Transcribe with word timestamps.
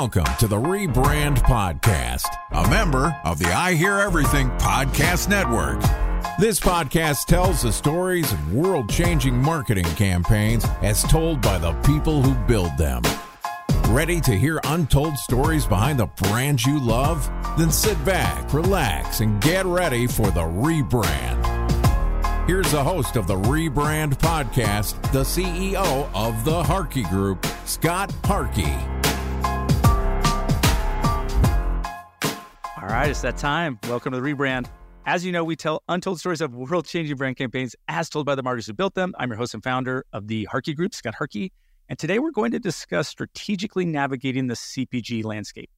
Welcome 0.00 0.34
to 0.38 0.46
the 0.48 0.56
Rebrand 0.56 1.36
Podcast, 1.40 2.24
a 2.52 2.66
member 2.70 3.14
of 3.22 3.38
the 3.38 3.52
I 3.52 3.74
Hear 3.74 3.98
Everything 3.98 4.48
Podcast 4.52 5.28
Network. 5.28 5.78
This 6.38 6.58
podcast 6.58 7.26
tells 7.26 7.60
the 7.60 7.70
stories 7.70 8.32
of 8.32 8.54
world 8.54 8.88
changing 8.88 9.36
marketing 9.36 9.84
campaigns 9.96 10.64
as 10.80 11.02
told 11.02 11.42
by 11.42 11.58
the 11.58 11.74
people 11.82 12.22
who 12.22 12.32
build 12.46 12.78
them. 12.78 13.02
Ready 13.90 14.22
to 14.22 14.32
hear 14.32 14.58
untold 14.64 15.18
stories 15.18 15.66
behind 15.66 16.00
the 16.00 16.06
brands 16.06 16.64
you 16.64 16.80
love? 16.80 17.30
Then 17.58 17.70
sit 17.70 18.02
back, 18.02 18.54
relax, 18.54 19.20
and 19.20 19.38
get 19.42 19.66
ready 19.66 20.06
for 20.06 20.30
the 20.30 20.40
rebrand. 20.40 21.46
Here's 22.46 22.72
the 22.72 22.82
host 22.82 23.16
of 23.16 23.26
the 23.26 23.36
Rebrand 23.36 24.14
Podcast, 24.14 24.94
the 25.12 25.24
CEO 25.24 26.10
of 26.14 26.42
the 26.46 26.64
Harkey 26.64 27.02
Group, 27.02 27.44
Scott 27.66 28.10
Harkey. 28.24 28.99
All 32.80 32.88
right, 32.88 33.10
it's 33.10 33.20
that 33.20 33.36
time. 33.36 33.78
Welcome 33.88 34.14
to 34.14 34.20
the 34.20 34.26
rebrand. 34.26 34.66
As 35.04 35.22
you 35.22 35.32
know, 35.32 35.44
we 35.44 35.54
tell 35.54 35.82
untold 35.90 36.18
stories 36.18 36.40
of 36.40 36.54
world 36.54 36.86
changing 36.86 37.14
brand 37.14 37.36
campaigns 37.36 37.76
as 37.88 38.08
told 38.08 38.24
by 38.24 38.34
the 38.34 38.42
marketers 38.42 38.68
who 38.68 38.72
built 38.72 38.94
them. 38.94 39.14
I'm 39.18 39.28
your 39.28 39.36
host 39.36 39.52
and 39.52 39.62
founder 39.62 40.06
of 40.14 40.28
the 40.28 40.46
Harkey 40.46 40.72
Group, 40.72 40.94
Scott 40.94 41.14
Harkey. 41.14 41.52
And 41.90 41.98
today 41.98 42.18
we're 42.18 42.30
going 42.30 42.52
to 42.52 42.58
discuss 42.58 43.06
strategically 43.06 43.84
navigating 43.84 44.46
the 44.46 44.54
CPG 44.54 45.24
landscape. 45.24 45.68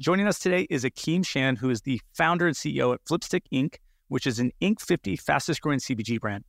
Joining 0.00 0.26
us 0.26 0.38
today 0.38 0.66
is 0.70 0.84
Akeem 0.84 1.26
Shan, 1.26 1.56
who 1.56 1.68
is 1.68 1.82
the 1.82 2.00
founder 2.14 2.46
and 2.46 2.56
CEO 2.56 2.94
at 2.94 3.04
Flipstik 3.04 3.42
Inc., 3.52 3.74
which 4.08 4.26
is 4.26 4.38
an 4.38 4.50
Inc. 4.62 4.80
50 4.80 5.14
fastest 5.16 5.60
growing 5.60 5.78
CPG 5.78 6.18
brand. 6.18 6.42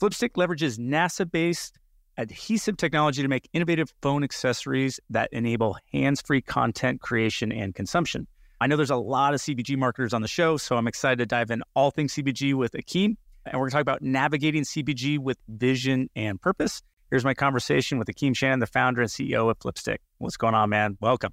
Flipstik 0.00 0.30
leverages 0.30 0.76
NASA 0.76 1.30
based 1.30 1.78
adhesive 2.18 2.76
technology 2.76 3.22
to 3.22 3.28
make 3.28 3.48
innovative 3.52 3.94
phone 4.02 4.24
accessories 4.24 4.98
that 5.08 5.28
enable 5.30 5.76
hands 5.92 6.20
free 6.20 6.42
content 6.42 7.00
creation 7.00 7.52
and 7.52 7.76
consumption. 7.76 8.26
I 8.62 8.68
know 8.68 8.76
there's 8.76 8.90
a 8.90 8.96
lot 8.96 9.34
of 9.34 9.40
CPG 9.40 9.76
marketers 9.76 10.14
on 10.14 10.22
the 10.22 10.28
show, 10.28 10.56
so 10.56 10.76
I'm 10.76 10.86
excited 10.86 11.18
to 11.18 11.26
dive 11.26 11.50
in 11.50 11.64
all 11.74 11.90
things 11.90 12.14
CPG 12.14 12.54
with 12.54 12.74
Akeem. 12.74 13.16
And 13.44 13.54
we're 13.54 13.62
going 13.62 13.70
to 13.70 13.74
talk 13.74 13.82
about 13.82 14.02
navigating 14.02 14.62
CPG 14.62 15.18
with 15.18 15.36
vision 15.48 16.08
and 16.14 16.40
purpose. 16.40 16.80
Here's 17.10 17.24
my 17.24 17.34
conversation 17.34 17.98
with 17.98 18.06
Akeem 18.06 18.36
Shan, 18.36 18.60
the 18.60 18.68
founder 18.68 19.00
and 19.00 19.10
CEO 19.10 19.50
of 19.50 19.58
Flipstik. 19.58 19.96
What's 20.18 20.36
going 20.36 20.54
on, 20.54 20.70
man? 20.70 20.96
Welcome. 21.00 21.32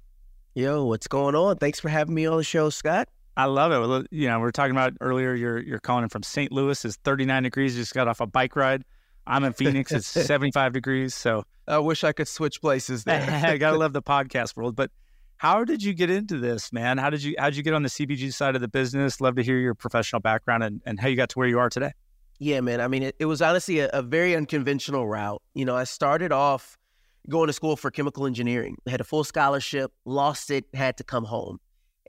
Yo, 0.56 0.84
what's 0.86 1.06
going 1.06 1.36
on? 1.36 1.58
Thanks 1.58 1.78
for 1.78 1.88
having 1.88 2.16
me 2.16 2.26
on 2.26 2.36
the 2.36 2.42
show, 2.42 2.68
Scott. 2.68 3.08
I 3.36 3.44
love 3.44 3.70
it. 3.70 4.08
You 4.10 4.26
know, 4.26 4.40
we 4.40 4.48
are 4.48 4.50
talking 4.50 4.72
about 4.72 4.94
earlier. 5.00 5.32
You're 5.32 5.60
you're 5.60 5.78
calling 5.78 6.02
in 6.02 6.08
from 6.08 6.24
St. 6.24 6.50
Louis. 6.50 6.84
It's 6.84 6.96
39 6.96 7.44
degrees. 7.44 7.76
You 7.76 7.82
just 7.82 7.94
got 7.94 8.08
off 8.08 8.20
a 8.20 8.26
bike 8.26 8.56
ride. 8.56 8.82
I'm 9.24 9.44
in 9.44 9.52
Phoenix. 9.52 9.92
It's 9.92 10.08
75 10.26 10.72
degrees. 10.72 11.14
So 11.14 11.44
I 11.68 11.78
wish 11.78 12.02
I 12.02 12.10
could 12.10 12.26
switch 12.26 12.60
places 12.60 13.04
there. 13.04 13.22
I 13.46 13.56
gotta 13.56 13.78
love 13.78 13.92
the 13.92 14.02
podcast 14.02 14.56
world. 14.56 14.74
But 14.74 14.90
how 15.40 15.64
did 15.64 15.82
you 15.82 15.94
get 15.94 16.10
into 16.10 16.36
this, 16.36 16.70
man? 16.70 16.98
How 16.98 17.08
did 17.08 17.22
you 17.22 17.34
how 17.38 17.46
did 17.46 17.56
you 17.56 17.62
get 17.62 17.72
on 17.72 17.82
the 17.82 17.88
CPG 17.88 18.34
side 18.34 18.56
of 18.56 18.60
the 18.60 18.68
business? 18.68 19.22
Love 19.22 19.36
to 19.36 19.42
hear 19.42 19.56
your 19.56 19.74
professional 19.74 20.20
background 20.20 20.62
and, 20.62 20.82
and 20.84 21.00
how 21.00 21.08
you 21.08 21.16
got 21.16 21.30
to 21.30 21.38
where 21.38 21.48
you 21.48 21.58
are 21.58 21.70
today. 21.70 21.92
Yeah, 22.38 22.60
man. 22.60 22.78
I 22.82 22.88
mean, 22.88 23.04
it, 23.04 23.16
it 23.18 23.24
was 23.24 23.40
honestly 23.40 23.78
a, 23.78 23.88
a, 23.88 24.02
very 24.02 24.36
unconventional 24.36 25.08
route. 25.08 25.40
You 25.54 25.64
know, 25.64 25.74
I 25.74 25.84
started 25.84 26.30
off 26.30 26.76
going 27.30 27.46
to 27.46 27.54
school 27.54 27.74
for 27.76 27.90
chemical 27.90 28.26
engineering. 28.26 28.76
Had 28.86 29.00
a 29.00 29.04
full 29.04 29.24
scholarship, 29.24 29.92
lost 30.04 30.50
it, 30.50 30.66
had 30.74 30.98
to 30.98 31.04
come 31.04 31.24
home. 31.24 31.58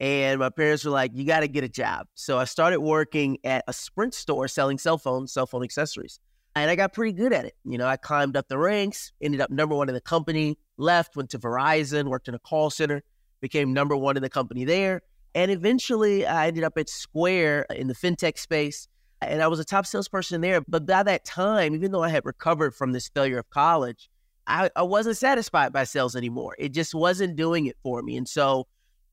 And 0.02 0.38
my 0.38 0.50
parents 0.50 0.84
were 0.84 0.91
like, 0.91 1.12
you 1.14 1.24
got 1.24 1.40
to 1.40 1.47
get 1.47 1.64
a 1.64 1.70
job. 1.70 2.08
So 2.16 2.38
I 2.38 2.44
started 2.44 2.81
working 2.81 3.38
at 3.46 3.64
a 3.66 3.72
Sprint 3.72 4.14
store 4.14 4.50
selling 4.50 4.78
cell 4.78 4.97
phones, 4.97 5.31
cell 5.31 5.46
phone 5.46 5.64
accessories. 5.64 6.20
And 6.53 6.70
I 6.70 6.75
got 6.75 6.91
pretty 6.91 7.14
good 7.14 7.31
at 7.31 7.46
it. 7.46 7.56
You 7.64 7.78
know, 7.78 7.88
I 7.88 7.96
climbed 7.96 8.36
up 8.36 8.50
the 8.50 8.58
ranks, 8.58 9.14
ended 9.22 9.40
up 9.40 9.52
number 9.52 9.74
one 9.74 9.88
in 9.88 9.96
the 9.96 10.02
company, 10.02 10.58
left, 10.75 11.16
went 11.16 11.30
to 11.30 11.40
Verizon, 11.40 12.09
worked 12.09 12.28
in 12.28 12.36
a 12.36 12.40
call 12.40 12.70
center 12.70 13.03
became 13.41 13.74
number 13.74 13.97
one 13.97 14.16
in 14.16 14.24
the 14.24 14.29
company 14.29 14.63
there. 14.66 15.02
And 15.34 15.52
eventually 15.52 16.25
I 16.25 16.47
ended 16.47 16.63
up 16.63 16.78
at 16.78 16.90
Square 16.90 17.68
uh, 17.69 17.75
in 17.75 17.88
the 17.88 17.96
fintech 17.96 18.38
space. 18.38 18.88
And 19.22 19.41
I 19.41 19.47
was 19.47 19.59
a 19.59 19.66
top 19.66 19.85
salesperson 19.85 20.41
there. 20.41 20.62
But 20.68 20.85
by 20.85 21.03
that 21.03 21.25
time, 21.25 21.75
even 21.75 21.91
though 21.91 22.03
I 22.03 22.09
had 22.09 22.25
recovered 22.25 22.74
from 22.74 22.91
this 22.91 23.07
failure 23.09 23.38
of 23.38 23.50
college, 23.50 24.09
I, 24.47 24.69
I 24.75 24.81
wasn't 24.81 25.18
satisfied 25.18 25.72
by 25.72 25.84
sales 25.84 26.16
anymore. 26.16 26.56
It 26.57 26.74
just 26.74 26.96
wasn't 26.96 27.35
doing 27.35 27.68
it 27.68 27.78
for 27.84 28.02
me. 28.02 28.18
And 28.18 28.28
so 28.28 28.68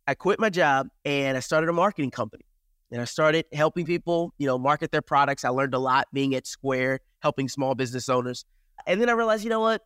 I 0.07 0.15
quit 0.15 0.41
my 0.41 0.49
job 0.49 0.89
and 1.05 1.37
I 1.37 1.41
started 1.41 1.69
a 1.69 1.73
marketing 1.75 2.11
company. 2.11 2.45
And 2.91 3.03
I 3.03 3.05
started 3.05 3.45
helping 3.53 3.85
people, 3.85 4.33
you 4.39 4.47
know, 4.47 4.59
market 4.59 4.91
their 4.91 5.03
products. 5.03 5.45
I 5.45 5.51
learned 5.51 5.75
a 5.75 5.79
lot 5.79 6.09
being 6.15 6.35
at 6.35 6.47
Square, 6.47 7.01
helping 7.21 7.47
small 7.47 7.75
business 7.75 8.09
owners. 8.09 8.47
And 8.87 8.99
then 8.99 9.11
I 9.11 9.13
realized, 9.13 9.45
you 9.45 9.51
know 9.51 9.61
what? 9.61 9.83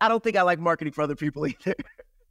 I 0.00 0.08
don't 0.08 0.22
think 0.22 0.36
I 0.36 0.42
like 0.42 0.60
marketing 0.60 0.92
for 0.92 1.02
other 1.02 1.16
people 1.16 1.44
either. 1.48 1.74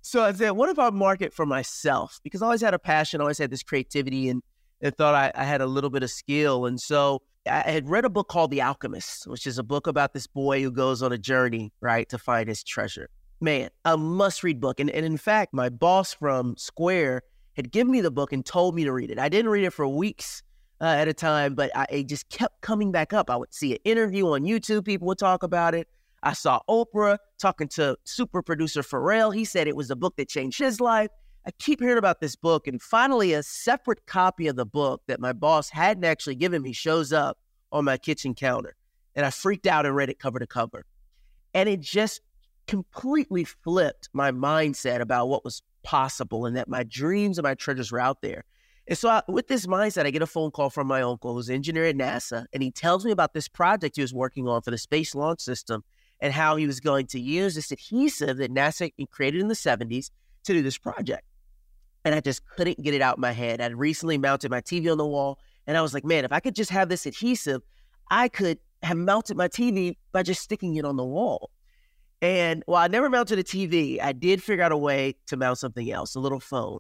So 0.10 0.24
I 0.24 0.34
said, 0.34 0.52
what 0.52 0.70
if 0.70 0.80
I 0.80 0.90
market 0.90 1.36
for 1.36 1.46
myself? 1.46 2.20
Because 2.24 2.42
I 2.42 2.46
always 2.46 2.62
had 2.62 2.74
a 2.74 2.80
passion, 2.80 3.22
always 3.22 3.38
had 3.38 3.52
this 3.52 3.62
creativity 3.62 4.28
and, 4.30 4.42
and 4.82 4.98
thought 4.98 5.14
I, 5.14 5.32
I 5.36 5.44
had 5.44 5.62
a 5.62 5.68
little 5.68 5.92
bit 5.92 6.02
of 6.02 6.10
skill. 6.10 6.66
And 6.66 6.82
so 6.82 7.22
I 7.48 7.60
had 7.60 7.88
read 7.88 8.06
a 8.06 8.10
book 8.10 8.28
called 8.28 8.50
The 8.50 8.60
Alchemist, 8.60 9.28
which 9.28 9.46
is 9.46 9.60
a 9.60 9.64
book 9.64 9.86
about 9.86 10.14
this 10.14 10.26
boy 10.26 10.64
who 10.64 10.72
goes 10.72 11.04
on 11.04 11.12
a 11.12 11.18
journey, 11.20 11.72
right, 11.80 12.10
to 12.10 12.18
find 12.18 12.50
his 12.50 12.64
treasure. 12.64 13.08
Man, 13.40 13.70
a 13.86 13.98
must 13.98 14.44
read 14.44 14.60
book. 14.60 14.80
And, 14.80 14.90
and 14.90 15.06
in 15.06 15.16
fact, 15.16 15.54
my 15.54 15.70
boss 15.70 16.12
from 16.12 16.58
Square 16.58 17.22
had 17.56 17.72
given 17.72 17.92
me 17.92 18.02
the 18.02 18.10
book 18.10 18.34
and 18.34 18.44
told 18.44 18.74
me 18.74 18.86
to 18.86 18.92
read 18.92 19.12
it. 19.12 19.20
I 19.20 19.30
didn't 19.30 19.52
read 19.52 19.64
it 19.64 19.74
for 19.74 19.88
weeks 19.88 20.42
uh, 20.82 20.86
at 20.86 21.08
a 21.08 21.14
time, 21.14 21.54
but 21.54 21.70
I, 21.78 21.86
it 21.92 22.08
just 22.08 22.28
kept 22.30 22.62
coming 22.62 22.92
back 22.92 23.14
up. 23.14 23.30
I 23.30 23.36
would 23.36 23.54
see 23.54 23.74
an 23.74 23.80
interview 23.84 24.26
on 24.30 24.42
YouTube, 24.42 24.86
people 24.86 25.08
would 25.10 25.20
talk 25.20 25.44
about 25.44 25.76
it. 25.76 25.88
I 26.24 26.34
saw 26.34 26.60
Oprah 26.70 27.18
talking 27.38 27.68
to 27.70 27.98
super 28.04 28.42
producer 28.42 28.82
Pharrell. 28.82 29.34
He 29.34 29.46
said 29.46 29.68
it 29.68 29.76
was 29.76 29.90
a 29.90 29.96
book 29.96 30.16
that 30.18 30.30
changed 30.30 30.60
his 30.60 30.82
life. 30.82 31.10
I 31.46 31.52
keep 31.52 31.80
hearing 31.80 31.98
about 31.98 32.20
this 32.20 32.36
book, 32.36 32.68
and 32.68 32.82
finally, 32.82 33.34
a 33.34 33.42
separate 33.42 34.06
copy 34.06 34.48
of 34.48 34.56
the 34.56 34.66
book 34.66 35.02
that 35.08 35.20
my 35.20 35.34
boss 35.34 35.70
hadn't 35.70 36.04
actually 36.04 36.36
given 36.36 36.62
me 36.62 36.74
shows 36.74 37.14
up 37.14 37.38
on 37.72 37.86
my 37.86 37.98
kitchen 37.98 38.36
counter. 38.36 38.76
And 39.16 39.26
I 39.26 39.30
freaked 39.30 39.66
out 39.66 39.86
and 39.86 39.96
read 39.96 40.10
it 40.10 40.20
cover 40.20 40.40
to 40.40 40.48
cover. 40.48 40.86
And 41.54 41.70
it 41.70 41.80
just 41.80 42.22
completely 42.68 43.46
flipped 43.46 44.10
my 44.14 44.32
mindset 44.32 45.00
about 45.00 45.30
what 45.30 45.44
was 45.44 45.64
possible 45.82 46.46
and 46.46 46.56
that 46.56 46.68
my 46.68 46.84
dreams 46.84 47.38
and 47.38 47.44
my 47.44 47.56
treasures 47.56 47.92
were 47.92 48.00
out 48.00 48.22
there. 48.22 48.44
And 48.88 48.98
so, 48.98 49.10
I, 49.10 49.22
with 49.28 49.48
this 49.48 49.66
mindset, 49.66 50.06
I 50.06 50.12
get 50.12 50.22
a 50.22 50.28
phone 50.28 50.52
call 50.52 50.70
from 50.70 50.88
my 50.88 51.02
uncle, 51.02 51.34
who's 51.34 51.50
an 51.50 51.56
engineer 51.56 51.86
at 51.86 51.96
NASA, 51.96 52.46
and 52.54 52.62
he 52.62 52.72
tells 52.72 53.06
me 53.06 53.12
about 53.12 53.34
this 53.34 53.48
project 53.48 53.96
he 53.96 54.02
was 54.02 54.14
working 54.14 54.48
on 54.48 54.62
for 54.62 54.72
the 54.72 54.78
Space 54.78 55.16
Launch 55.16 55.42
System 55.42 55.84
and 56.22 56.34
how 56.34 56.56
he 56.56 56.68
was 56.68 56.80
going 56.80 57.08
to 57.08 57.20
use 57.20 57.56
this 57.56 57.72
adhesive 57.72 58.38
that 58.38 58.54
NASA 58.54 58.92
created 59.10 59.42
in 59.42 59.48
the 59.48 59.54
70s 59.54 60.12
to 60.44 60.54
do 60.54 60.62
this 60.62 60.78
project. 60.78 61.24
And 62.06 62.16
I 62.16 62.22
just 62.22 62.46
couldn't 62.46 62.82
get 62.82 62.94
it 62.94 63.02
out 63.02 63.16
of 63.16 63.20
my 63.20 63.32
head. 63.32 63.62
I'd 63.62 63.76
recently 63.76 64.18
mounted 64.18 64.52
my 64.52 64.62
TV 64.62 64.92
on 64.92 64.98
the 64.98 65.06
wall, 65.06 65.40
and 65.68 65.78
I 65.78 65.82
was 65.82 65.94
like, 65.94 66.06
man, 66.06 66.26
if 66.26 66.32
I 66.32 66.40
could 66.40 66.56
just 66.56 66.72
have 66.72 66.90
this 66.90 67.06
adhesive, 67.06 67.62
I 68.10 68.30
could 68.30 68.58
have 68.84 68.98
mounted 68.98 69.38
my 69.38 69.48
TV 69.48 69.98
by 70.12 70.24
just 70.24 70.42
sticking 70.42 70.76
it 70.76 70.86
on 70.86 70.96
the 70.96 71.06
wall. 71.06 71.52
And 72.22 72.64
while 72.66 72.84
I 72.84 72.88
never 72.88 73.10
mounted 73.10 73.40
a 73.40 73.44
TV, 73.44 74.02
I 74.02 74.12
did 74.12 74.44
figure 74.44 74.64
out 74.64 74.72
a 74.72 74.78
way 74.78 75.16
to 75.28 75.38
mount 75.38 75.58
something 75.58 75.90
else, 75.92 76.16
a 76.16 76.20
little 76.20 76.40
phone. 76.40 76.80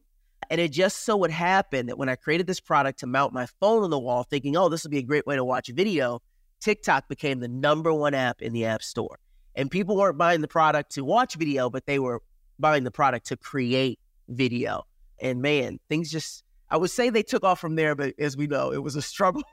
And 0.50 0.60
it 0.60 0.72
just 0.72 1.04
so 1.04 1.16
would 1.18 1.32
happen 1.32 1.86
that 1.86 1.98
when 1.98 2.10
I 2.10 2.16
created 2.16 2.48
this 2.48 2.60
product 2.60 3.00
to 3.00 3.08
mount 3.08 3.34
my 3.34 3.46
phone 3.60 3.84
on 3.84 3.90
the 3.90 4.00
wall, 4.00 4.24
thinking, 4.24 4.58
oh, 4.58 4.68
this 4.68 4.84
would 4.84 4.92
be 4.92 4.98
a 4.98 5.04
great 5.04 5.28
way 5.28 5.36
to 5.36 5.44
watch 5.44 5.68
video, 5.68 6.22
TikTok 6.60 7.08
became 7.08 7.40
the 7.40 7.48
number 7.48 7.94
one 7.94 8.14
app 8.14 8.42
in 8.42 8.52
the 8.52 8.66
App 8.66 8.82
Store. 8.82 9.20
And 9.60 9.70
people 9.70 9.98
weren't 9.98 10.18
buying 10.18 10.40
the 10.40 10.48
product 10.48 10.94
to 10.94 11.04
watch 11.04 11.36
video, 11.36 11.70
but 11.70 11.86
they 11.86 12.00
were 12.00 12.22
buying 12.60 12.86
the 12.86 12.92
product 12.92 13.28
to 13.28 13.36
create 13.36 14.00
video. 14.30 14.86
And 15.22 15.42
man, 15.42 15.82
things 15.90 16.10
just, 16.10 16.46
I 16.70 16.78
would 16.78 16.92
say 16.92 17.10
they 17.10 17.24
took 17.24 17.44
off 17.44 17.60
from 17.60 17.76
there, 17.76 17.94
but 17.94 18.14
as 18.18 18.38
we 18.38 18.48
know, 18.48 18.72
it 18.72 18.82
was 18.82 18.96
a 18.96 19.02
struggle 19.14 19.44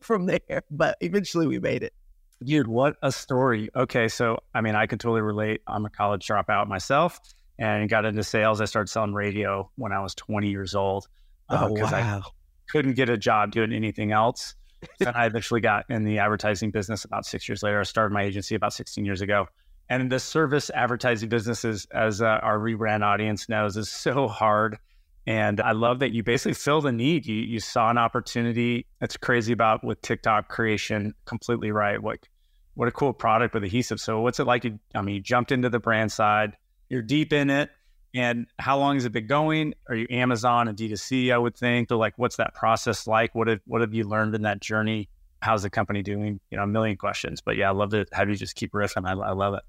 from 0.00 0.26
there. 0.26 0.64
But 0.68 0.96
eventually 1.00 1.46
we 1.46 1.60
made 1.60 1.84
it. 1.84 1.94
Dude, 2.42 2.66
what 2.66 2.96
a 3.02 3.12
story. 3.12 3.70
Okay. 3.76 4.08
So, 4.08 4.40
I 4.52 4.62
mean, 4.62 4.74
I 4.74 4.86
can 4.86 4.98
totally 4.98 5.20
relate. 5.20 5.62
I'm 5.68 5.86
a 5.86 5.90
college 5.90 6.26
dropout 6.26 6.66
myself 6.66 7.20
and 7.56 7.88
got 7.88 8.04
into 8.04 8.24
sales. 8.24 8.60
I 8.60 8.64
started 8.64 8.90
selling 8.90 9.14
radio 9.14 9.70
when 9.76 9.92
I 9.92 10.00
was 10.00 10.12
20 10.16 10.50
years 10.50 10.74
old. 10.74 11.06
Uh, 11.48 11.68
oh, 11.70 11.72
wow. 11.72 11.86
I 11.92 12.20
couldn't 12.68 12.94
get 12.94 13.08
a 13.08 13.16
job 13.16 13.52
doing 13.52 13.72
anything 13.72 14.10
else 14.10 14.56
and 15.00 15.16
I 15.16 15.26
eventually 15.26 15.60
got 15.60 15.86
in 15.88 16.04
the 16.04 16.18
advertising 16.18 16.70
business 16.70 17.04
about 17.04 17.26
six 17.26 17.48
years 17.48 17.62
later. 17.62 17.80
I 17.80 17.84
started 17.84 18.12
my 18.12 18.22
agency 18.22 18.54
about 18.54 18.72
16 18.72 19.04
years 19.04 19.20
ago. 19.20 19.46
And 19.88 20.10
the 20.10 20.20
service 20.20 20.70
advertising 20.70 21.28
businesses, 21.28 21.86
as 21.92 22.22
uh, 22.22 22.26
our 22.26 22.58
rebrand 22.58 23.02
audience 23.02 23.48
knows, 23.48 23.76
is 23.76 23.90
so 23.90 24.28
hard. 24.28 24.78
And 25.26 25.60
I 25.60 25.72
love 25.72 26.00
that 26.00 26.12
you 26.12 26.22
basically 26.22 26.54
fill 26.54 26.80
the 26.80 26.92
need. 26.92 27.26
You 27.26 27.36
you 27.36 27.60
saw 27.60 27.90
an 27.90 27.98
opportunity. 27.98 28.86
That's 29.00 29.16
crazy 29.16 29.52
about 29.52 29.84
with 29.84 30.00
TikTok 30.00 30.48
creation. 30.48 31.14
Completely 31.26 31.70
right. 31.70 32.02
What 32.02 32.26
what 32.74 32.88
a 32.88 32.92
cool 32.92 33.12
product 33.12 33.54
with 33.54 33.64
adhesive. 33.64 34.00
So 34.00 34.20
what's 34.20 34.40
it 34.40 34.46
like? 34.46 34.64
You, 34.64 34.78
I 34.94 35.02
mean, 35.02 35.16
you 35.16 35.20
jumped 35.20 35.52
into 35.52 35.68
the 35.68 35.78
brand 35.78 36.10
side. 36.10 36.56
You're 36.88 37.02
deep 37.02 37.32
in 37.32 37.50
it. 37.50 37.70
And 38.14 38.46
how 38.58 38.78
long 38.78 38.96
has 38.96 39.04
it 39.04 39.12
been 39.12 39.26
going? 39.26 39.74
Are 39.88 39.94
you 39.94 40.06
Amazon 40.10 40.68
and 40.68 40.76
D2C? 40.76 41.32
I 41.32 41.38
would 41.38 41.56
think. 41.56 41.90
Or 41.90 41.96
like, 41.96 42.14
what's 42.18 42.36
that 42.36 42.54
process 42.54 43.06
like? 43.06 43.34
What 43.34 43.48
have 43.48 43.60
what 43.66 43.80
have 43.80 43.94
you 43.94 44.04
learned 44.04 44.34
in 44.34 44.42
that 44.42 44.60
journey? 44.60 45.08
How's 45.40 45.62
the 45.62 45.70
company 45.70 46.02
doing? 46.02 46.38
You 46.50 46.58
know, 46.58 46.64
a 46.64 46.66
million 46.66 46.96
questions. 46.96 47.40
But 47.40 47.56
yeah, 47.56 47.68
I 47.68 47.72
love 47.72 47.94
it. 47.94 48.08
How 48.12 48.24
do 48.24 48.30
you 48.30 48.36
just 48.36 48.54
keep 48.54 48.72
riffing? 48.72 49.06
I, 49.06 49.12
I 49.12 49.32
love 49.32 49.54
it. 49.54 49.62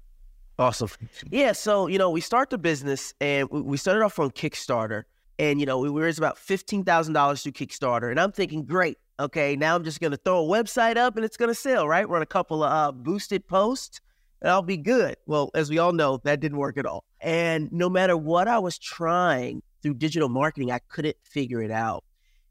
Awesome. 0.58 0.90
Yeah. 1.30 1.52
So, 1.52 1.88
you 1.88 1.98
know, 1.98 2.10
we 2.10 2.20
start 2.20 2.50
the 2.50 2.58
business 2.58 3.12
and 3.20 3.48
we 3.50 3.76
started 3.76 4.04
off 4.04 4.18
on 4.18 4.30
Kickstarter. 4.30 5.04
And, 5.38 5.58
you 5.58 5.66
know, 5.66 5.78
we 5.78 5.88
raised 5.88 6.18
about 6.18 6.36
$15,000 6.36 7.42
through 7.42 7.52
Kickstarter. 7.52 8.10
And 8.10 8.20
I'm 8.20 8.30
thinking, 8.30 8.64
great. 8.64 8.98
Okay. 9.18 9.56
Now 9.56 9.74
I'm 9.74 9.82
just 9.82 10.00
going 10.00 10.12
to 10.12 10.16
throw 10.16 10.44
a 10.44 10.48
website 10.48 10.96
up 10.96 11.16
and 11.16 11.24
it's 11.24 11.36
going 11.36 11.48
to 11.48 11.54
sell, 11.56 11.88
right? 11.88 12.08
Run 12.08 12.22
a 12.22 12.26
couple 12.26 12.62
of 12.62 12.70
uh, 12.70 12.92
boosted 12.92 13.48
posts 13.48 14.00
and 14.42 14.50
I'll 14.50 14.62
be 14.62 14.76
good. 14.76 15.16
Well, 15.26 15.50
as 15.54 15.70
we 15.70 15.78
all 15.78 15.92
know, 15.92 16.20
that 16.24 16.38
didn't 16.38 16.58
work 16.58 16.76
at 16.76 16.86
all. 16.86 17.04
And 17.24 17.72
no 17.72 17.88
matter 17.88 18.18
what 18.18 18.48
I 18.48 18.58
was 18.58 18.78
trying 18.78 19.62
through 19.82 19.94
digital 19.94 20.28
marketing, 20.28 20.70
I 20.70 20.78
couldn't 20.90 21.16
figure 21.22 21.62
it 21.62 21.70
out. 21.70 22.04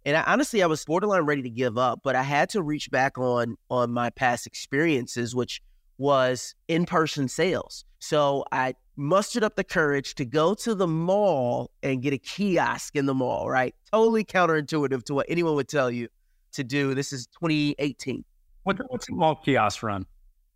And 0.04 0.18
I, 0.18 0.24
honestly, 0.24 0.64
I 0.64 0.66
was 0.66 0.84
borderline 0.84 1.22
ready 1.22 1.44
to 1.44 1.50
give 1.50 1.78
up, 1.78 2.00
but 2.04 2.16
I 2.16 2.24
had 2.24 2.50
to 2.50 2.64
reach 2.64 2.90
back 2.90 3.18
on 3.20 3.56
on 3.70 3.92
my 3.92 4.10
past 4.10 4.48
experiences, 4.48 5.36
which 5.36 5.62
was 6.00 6.56
in-person 6.68 7.28
sales. 7.28 7.86
So 8.00 8.44
I 8.52 8.74
mustered 8.96 9.44
up 9.44 9.56
the 9.56 9.64
courage 9.64 10.16
to 10.16 10.26
go 10.26 10.56
to 10.56 10.74
the 10.74 10.88
mall 10.88 11.70
and 11.84 12.02
get 12.02 12.12
a 12.12 12.18
kiosk 12.18 12.96
in 12.96 13.06
the 13.06 13.14
mall, 13.14 13.50
right? 13.50 13.76
Totally 13.92 14.26
counterintuitive 14.26 15.04
to 15.04 15.14
what 15.14 15.28
anyone 15.30 15.54
would 15.54 15.70
tell 15.70 15.92
you 15.92 16.08
to 16.54 16.64
do. 16.64 16.96
This 16.96 17.14
is 17.14 17.28
2018. 17.28 18.26
What, 18.64 18.80
what's 18.90 19.08
a 19.08 19.14
mall 19.14 19.36
kiosk 19.36 19.84
run? 19.84 20.08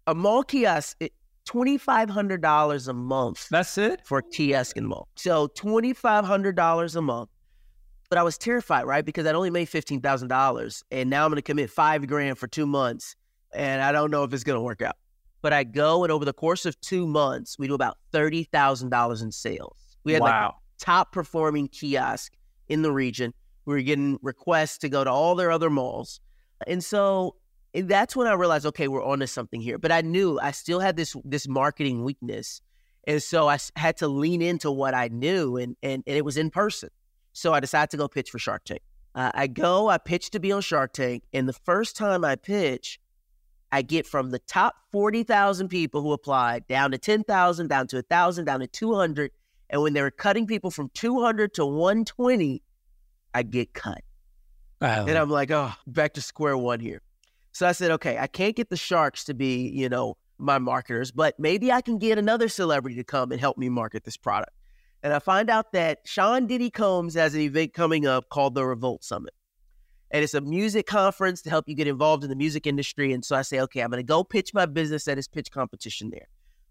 A 0.08 0.16
mall 0.16 0.44
kiosk, 0.44 0.98
$2,500 1.48 2.88
a 2.88 2.94
month. 2.94 3.48
That's 3.50 3.78
it? 3.78 4.02
For 4.06 4.22
kiosk 4.22 4.78
in. 4.78 4.92
So 5.16 5.48
$2,500 5.48 6.96
a 6.96 7.02
month. 7.02 7.30
But 8.10 8.18
I 8.18 8.24
was 8.24 8.38
terrified, 8.38 8.86
right? 8.86 9.04
Because 9.04 9.26
I'd 9.26 9.36
only 9.36 9.50
made 9.50 9.68
$15,000 9.68 10.84
and 10.92 11.10
now 11.10 11.26
I'm 11.26 11.32
going 11.32 11.38
to 11.38 11.42
commit 11.42 11.70
five 11.70 12.06
grand 12.08 12.38
for 12.38 12.48
two 12.48 12.66
months. 12.66 13.16
And 13.54 13.82
I 13.82 13.92
don't 13.92 14.12
know 14.12 14.24
if 14.24 14.34
it's 14.34 14.44
going 14.44 14.58
to 14.58 14.62
work 14.62 14.82
out. 14.82 14.96
But 15.42 15.54
I 15.54 15.64
go 15.64 16.04
and 16.04 16.12
over 16.12 16.26
the 16.26 16.34
course 16.34 16.66
of 16.66 16.80
two 16.82 17.08
months, 17.08 17.58
we 17.60 17.68
do 17.68 17.76
about 17.76 17.98
thirty 18.12 18.44
thousand 18.44 18.90
dollars 18.90 19.22
in 19.22 19.32
sales. 19.32 19.78
We 20.04 20.14
had 20.14 20.22
wow. 20.22 20.46
like 20.46 20.54
top 20.80 21.12
performing 21.12 21.68
kiosk 21.68 22.34
in 22.68 22.82
the 22.82 22.92
region. 22.92 23.34
We 23.66 23.76
were 23.76 23.82
getting 23.82 24.18
requests 24.22 24.80
to 24.80 24.90
go 24.90 25.04
to 25.04 25.10
all 25.10 25.36
their 25.36 25.52
other 25.52 25.70
malls, 25.70 26.20
and 26.66 26.84
so 26.84 27.36
and 27.74 27.90
that's 27.90 28.16
when 28.16 28.28
I 28.28 28.34
realized, 28.34 28.66
okay, 28.66 28.88
we're 28.88 29.04
onto 29.04 29.28
something 29.28 29.62
here. 29.62 29.78
But 29.78 29.92
I 29.92 30.02
knew 30.02 30.40
I 30.40 30.52
still 30.52 30.80
had 30.80 30.96
this 30.96 31.16
this 31.24 31.48
marketing 31.48 32.04
weakness, 32.04 32.62
and 33.06 33.22
so 33.22 33.48
I 33.48 33.58
had 33.76 33.98
to 33.98 34.08
lean 34.08 34.42
into 34.42 34.72
what 34.72 34.94
I 34.94 35.10
knew, 35.10 35.58
and 35.58 35.76
and, 35.84 36.04
and 36.08 36.18
it 36.18 36.26
was 36.26 36.38
in 36.38 36.50
person. 36.50 36.90
So 37.34 37.54
I 37.54 37.60
decided 37.60 37.92
to 37.92 37.98
go 37.98 38.08
pitch 38.08 38.32
for 38.32 38.40
Shark 38.40 38.64
Tank. 38.64 38.82
Uh, 39.14 39.32
I 39.34 39.48
go, 39.48 39.90
I 39.90 39.98
pitch 39.98 40.32
to 40.32 40.40
be 40.40 40.52
on 40.52 40.62
Shark 40.62 40.94
Tank, 40.94 41.24
and 41.34 41.48
the 41.48 41.54
first 41.54 41.96
time 41.96 42.24
I 42.24 42.36
pitch, 42.36 43.00
I 43.72 43.82
get 43.82 44.08
from 44.08 44.32
the 44.32 44.40
top 44.40 44.76
40,000 44.92 45.68
people 45.68 46.02
who 46.02 46.14
applied 46.14 46.68
down 46.68 46.92
to 46.92 46.98
10,000, 46.98 47.68
down 47.68 47.88
to 47.88 47.98
1,000, 47.98 48.46
down 48.46 48.60
to 48.62 48.68
200. 48.68 49.32
And 49.70 49.82
when 49.82 49.94
they 49.94 50.02
were 50.02 50.12
cutting 50.12 50.48
people 50.48 50.72
from 50.72 50.90
200 50.94 51.54
to 51.56 51.66
120, 51.66 52.62
I 53.34 53.44
get 53.44 53.74
cut. 53.74 54.02
Wow. 54.82 55.06
And 55.08 55.18
I'm 55.18 55.30
like, 55.30 55.52
oh, 55.52 55.74
back 55.86 56.14
to 56.14 56.22
square 56.22 56.58
one 56.58 56.80
here. 56.80 57.02
So 57.58 57.68
I 57.68 57.72
said, 57.72 57.90
okay, 57.92 58.20
I 58.20 58.28
can't 58.28 58.56
get 58.56 58.70
the 58.70 58.78
Sharks 58.78 59.24
to 59.24 59.34
be, 59.34 59.68
you 59.70 59.90
know, 59.90 60.16
my 60.38 60.60
marketers, 60.60 61.12
but 61.12 61.40
maybe 61.40 61.72
I 61.72 61.82
can 61.82 61.98
get 61.98 62.20
another 62.20 62.50
celebrity 62.50 62.96
to 62.98 63.04
come 63.04 63.32
and 63.32 63.42
help 63.42 63.58
me 63.58 63.68
market 63.68 64.04
this 64.04 64.16
product. 64.16 64.52
And 65.02 65.12
I 65.12 65.18
find 65.18 65.50
out 65.50 65.72
that 65.72 66.02
Sean 66.06 66.46
Diddy 66.46 66.70
Combs 66.70 67.16
has 67.16 67.34
an 67.34 67.42
event 67.42 67.74
coming 67.74 68.06
up 68.06 68.30
called 68.30 68.54
the 68.54 68.64
Revolt 68.64 69.04
Summit 69.04 69.34
and 70.12 70.24
it's 70.24 70.36
a 70.36 70.42
music 70.42 70.86
conference 70.86 71.42
to 71.42 71.50
help 71.50 71.68
you 71.68 71.74
get 71.74 71.88
involved 71.88 72.24
in 72.24 72.30
the 72.30 72.36
music 72.36 72.68
industry. 72.68 73.12
And 73.12 73.26
so 73.26 73.36
I 73.36 73.42
say, 73.42 73.60
okay, 73.62 73.82
I'm 73.82 73.90
going 73.90 74.04
to 74.04 74.08
go 74.08 74.24
pitch 74.24 74.54
my 74.54 74.68
business 74.68 75.08
at 75.08 75.18
his 75.18 75.28
pitch 75.28 75.52
competition 75.52 76.12
there. 76.12 76.28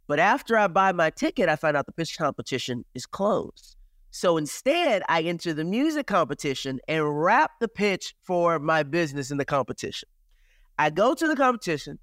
But 0.06 0.20
after 0.20 0.56
I 0.56 0.68
buy 0.68 0.92
my 0.92 1.10
ticket, 1.10 1.48
I 1.48 1.56
find 1.56 1.76
out 1.76 1.86
the 1.86 1.92
pitch 1.92 2.16
competition 2.16 2.84
is 2.94 3.06
closed. 3.06 3.76
So 4.12 4.36
instead, 4.36 5.02
I 5.08 5.22
enter 5.22 5.52
the 5.52 5.64
music 5.64 6.06
competition 6.06 6.78
and 6.86 7.22
rap 7.22 7.50
the 7.60 7.68
pitch 7.68 8.14
for 8.22 8.60
my 8.60 8.84
business 8.84 9.32
in 9.32 9.36
the 9.36 9.44
competition. 9.44 10.08
I 10.78 10.90
go 10.90 11.14
to 11.14 11.28
the 11.28 11.36
competition, 11.36 11.98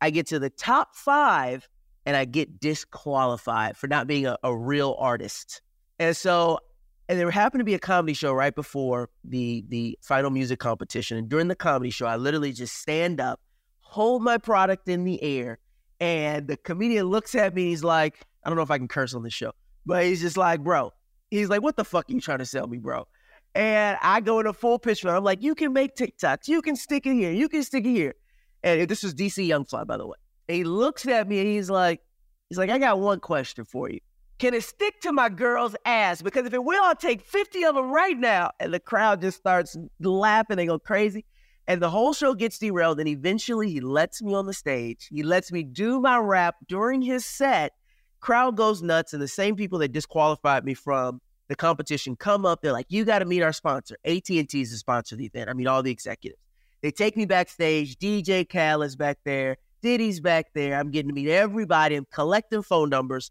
I 0.00 0.10
get 0.10 0.26
to 0.28 0.38
the 0.38 0.50
top 0.50 0.94
five, 0.94 1.68
and 2.04 2.16
I 2.16 2.24
get 2.24 2.60
disqualified 2.60 3.76
for 3.76 3.88
not 3.88 4.06
being 4.06 4.26
a, 4.26 4.38
a 4.42 4.56
real 4.56 4.96
artist. 4.98 5.60
And 5.98 6.16
so 6.16 6.58
and 7.08 7.18
there 7.18 7.30
happened 7.30 7.60
to 7.60 7.64
be 7.64 7.74
a 7.74 7.78
comedy 7.78 8.14
show 8.14 8.32
right 8.32 8.54
before 8.54 9.10
the 9.24 9.64
the 9.68 9.98
final 10.02 10.30
music 10.30 10.58
competition. 10.58 11.18
And 11.18 11.28
during 11.28 11.48
the 11.48 11.54
comedy 11.56 11.90
show, 11.90 12.06
I 12.06 12.16
literally 12.16 12.52
just 12.52 12.74
stand 12.74 13.20
up, 13.20 13.40
hold 13.80 14.22
my 14.22 14.38
product 14.38 14.88
in 14.88 15.04
the 15.04 15.22
air, 15.22 15.58
and 16.00 16.48
the 16.48 16.56
comedian 16.56 17.06
looks 17.06 17.34
at 17.34 17.54
me. 17.54 17.66
He's 17.66 17.84
like, 17.84 18.24
I 18.44 18.50
don't 18.50 18.56
know 18.56 18.62
if 18.62 18.70
I 18.70 18.78
can 18.78 18.88
curse 18.88 19.14
on 19.14 19.22
this 19.22 19.34
show, 19.34 19.52
but 19.84 20.04
he's 20.04 20.20
just 20.20 20.36
like, 20.36 20.62
bro. 20.62 20.92
He's 21.30 21.48
like, 21.48 21.60
what 21.62 21.76
the 21.76 21.84
fuck 21.84 22.08
are 22.08 22.12
you 22.12 22.20
trying 22.20 22.38
to 22.38 22.46
sell 22.46 22.68
me, 22.68 22.78
bro? 22.78 23.06
And 23.56 23.96
I 24.02 24.20
go 24.20 24.38
in 24.38 24.46
a 24.46 24.52
full 24.52 24.78
for 24.78 25.08
I'm 25.08 25.24
like, 25.24 25.42
you 25.42 25.54
can 25.54 25.72
make 25.72 25.96
TikToks, 25.96 26.46
you 26.46 26.60
can 26.60 26.76
stick 26.76 27.06
it 27.06 27.14
here, 27.14 27.32
you 27.32 27.48
can 27.48 27.62
stick 27.62 27.86
it 27.86 27.90
here. 27.90 28.14
And 28.62 28.86
this 28.86 29.02
was 29.02 29.14
DC 29.14 29.46
Young 29.46 29.64
Fly, 29.64 29.84
by 29.84 29.96
the 29.96 30.06
way. 30.06 30.16
He 30.46 30.62
looks 30.62 31.08
at 31.08 31.26
me 31.26 31.38
and 31.38 31.48
he's 31.48 31.70
like, 31.70 32.02
he's 32.50 32.58
like, 32.58 32.68
I 32.68 32.76
got 32.76 33.00
one 33.00 33.18
question 33.18 33.64
for 33.64 33.88
you. 33.88 34.00
Can 34.38 34.52
it 34.52 34.62
stick 34.62 35.00
to 35.00 35.12
my 35.12 35.30
girl's 35.30 35.74
ass? 35.86 36.20
Because 36.20 36.44
if 36.44 36.52
it 36.52 36.62
will, 36.62 36.84
I'll 36.84 36.94
take 36.94 37.22
50 37.22 37.64
of 37.64 37.76
them 37.76 37.90
right 37.90 38.18
now. 38.18 38.50
And 38.60 38.74
the 38.74 38.78
crowd 38.78 39.22
just 39.22 39.38
starts 39.38 39.74
laughing. 40.00 40.58
They 40.58 40.66
go 40.66 40.78
crazy. 40.78 41.24
And 41.66 41.80
the 41.80 41.88
whole 41.88 42.12
show 42.12 42.34
gets 42.34 42.58
derailed. 42.58 43.00
And 43.00 43.08
eventually 43.08 43.70
he 43.70 43.80
lets 43.80 44.20
me 44.20 44.34
on 44.34 44.44
the 44.44 44.52
stage. 44.52 45.08
He 45.10 45.22
lets 45.22 45.50
me 45.50 45.62
do 45.62 45.98
my 45.98 46.18
rap 46.18 46.56
during 46.68 47.00
his 47.00 47.24
set. 47.24 47.72
Crowd 48.20 48.58
goes 48.58 48.82
nuts. 48.82 49.14
And 49.14 49.22
the 49.22 49.28
same 49.28 49.56
people 49.56 49.78
that 49.78 49.92
disqualified 49.92 50.66
me 50.66 50.74
from 50.74 51.22
the 51.48 51.56
competition 51.56 52.16
come 52.16 52.44
up. 52.44 52.60
They're 52.60 52.72
like, 52.72 52.86
you 52.88 53.04
got 53.04 53.20
to 53.20 53.24
meet 53.24 53.42
our 53.42 53.52
sponsor. 53.52 53.96
AT&T 54.04 54.48
is 54.52 54.70
the 54.70 54.76
sponsor 54.76 55.14
of 55.14 55.18
the 55.18 55.26
event. 55.26 55.48
I 55.50 55.52
mean, 55.52 55.66
all 55.66 55.82
the 55.82 55.90
executives. 55.90 56.40
They 56.82 56.90
take 56.90 57.16
me 57.16 57.26
backstage. 57.26 57.96
DJ 57.96 58.48
Khaled 58.48 58.86
is 58.86 58.96
back 58.96 59.18
there. 59.24 59.56
Diddy's 59.82 60.20
back 60.20 60.46
there. 60.54 60.78
I'm 60.78 60.90
getting 60.90 61.08
to 61.08 61.14
meet 61.14 61.28
everybody. 61.28 61.96
I'm 61.96 62.06
collecting 62.12 62.62
phone 62.62 62.90
numbers. 62.90 63.30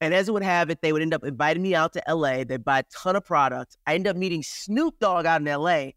And 0.00 0.14
as 0.14 0.28
it 0.28 0.32
would 0.32 0.42
have 0.42 0.70
it, 0.70 0.80
they 0.80 0.92
would 0.92 1.02
end 1.02 1.12
up 1.12 1.24
inviting 1.24 1.62
me 1.62 1.74
out 1.74 1.92
to 1.92 2.02
LA. 2.08 2.44
They 2.44 2.56
buy 2.56 2.80
a 2.80 2.84
ton 2.84 3.16
of 3.16 3.24
products. 3.24 3.76
I 3.86 3.94
end 3.94 4.06
up 4.06 4.16
meeting 4.16 4.42
Snoop 4.42 4.98
Dogg 4.98 5.26
out 5.26 5.42
in 5.42 5.46
LA. 5.46 5.90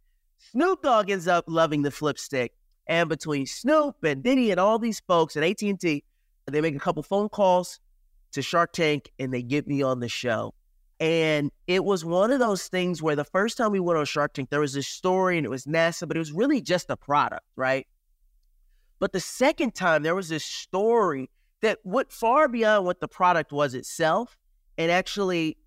Snoop 0.51 0.81
Dogg 0.81 1.09
ends 1.09 1.27
up 1.27 1.45
loving 1.47 1.83
the 1.83 1.89
Flipstik. 1.89 2.49
And 2.85 3.07
between 3.07 3.45
Snoop 3.45 3.95
and 4.03 4.21
Diddy 4.21 4.51
and 4.51 4.59
all 4.59 4.77
these 4.77 4.99
folks 5.07 5.37
at 5.37 5.43
AT&T, 5.43 6.03
they 6.47 6.61
make 6.61 6.75
a 6.75 6.79
couple 6.79 7.01
phone 7.01 7.29
calls 7.29 7.79
to 8.33 8.41
Shark 8.41 8.73
Tank 8.73 9.09
and 9.17 9.33
they 9.33 9.41
get 9.41 9.67
me 9.67 9.81
on 9.81 10.01
the 10.01 10.09
show. 10.09 10.53
And 11.03 11.51
it 11.67 11.83
was 11.83 12.05
one 12.05 12.31
of 12.31 12.39
those 12.39 12.69
things 12.69 13.01
where 13.01 13.17
the 13.17 13.25
first 13.25 13.57
time 13.57 13.73
we 13.73 13.81
went 13.81 13.99
on 13.99 14.05
Shark 14.05 14.31
Tank, 14.31 14.49
there 14.49 14.61
was 14.61 14.71
this 14.71 14.87
story 14.87 15.37
and 15.37 15.45
it 15.45 15.49
was 15.49 15.65
NASA, 15.65 16.07
but 16.07 16.15
it 16.15 16.19
was 16.21 16.31
really 16.31 16.61
just 16.61 16.89
a 16.89 16.95
product, 16.95 17.43
right? 17.57 17.85
But 18.99 19.11
the 19.11 19.19
second 19.19 19.75
time, 19.75 20.03
there 20.03 20.15
was 20.15 20.29
this 20.29 20.45
story 20.45 21.29
that 21.61 21.79
went 21.83 22.09
far 22.09 22.47
beyond 22.47 22.85
what 22.85 23.01
the 23.01 23.09
product 23.09 23.51
was 23.51 23.73
itself 23.73 24.37
and 24.77 24.89
actually 24.89 25.57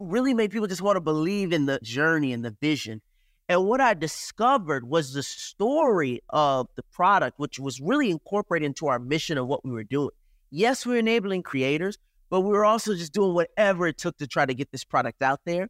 really 0.00 0.34
made 0.34 0.50
people 0.50 0.66
just 0.66 0.82
want 0.82 0.96
to 0.96 1.00
believe 1.00 1.52
in 1.52 1.66
the 1.66 1.78
journey 1.84 2.32
and 2.32 2.44
the 2.44 2.56
vision. 2.60 3.00
And 3.48 3.64
what 3.66 3.80
I 3.80 3.94
discovered 3.94 4.88
was 4.88 5.12
the 5.12 5.22
story 5.22 6.22
of 6.30 6.66
the 6.74 6.82
product, 6.90 7.38
which 7.38 7.60
was 7.60 7.80
really 7.80 8.10
incorporated 8.10 8.66
into 8.66 8.88
our 8.88 8.98
mission 8.98 9.38
of 9.38 9.46
what 9.46 9.64
we 9.64 9.70
were 9.70 9.84
doing. 9.84 10.10
Yes, 10.50 10.84
we 10.84 10.94
we're 10.94 10.98
enabling 10.98 11.44
creators, 11.44 11.98
but 12.32 12.40
we 12.40 12.48
were 12.48 12.64
also 12.64 12.94
just 12.94 13.12
doing 13.12 13.34
whatever 13.34 13.86
it 13.86 13.98
took 13.98 14.16
to 14.16 14.26
try 14.26 14.46
to 14.46 14.54
get 14.54 14.72
this 14.72 14.84
product 14.84 15.20
out 15.20 15.40
there. 15.44 15.68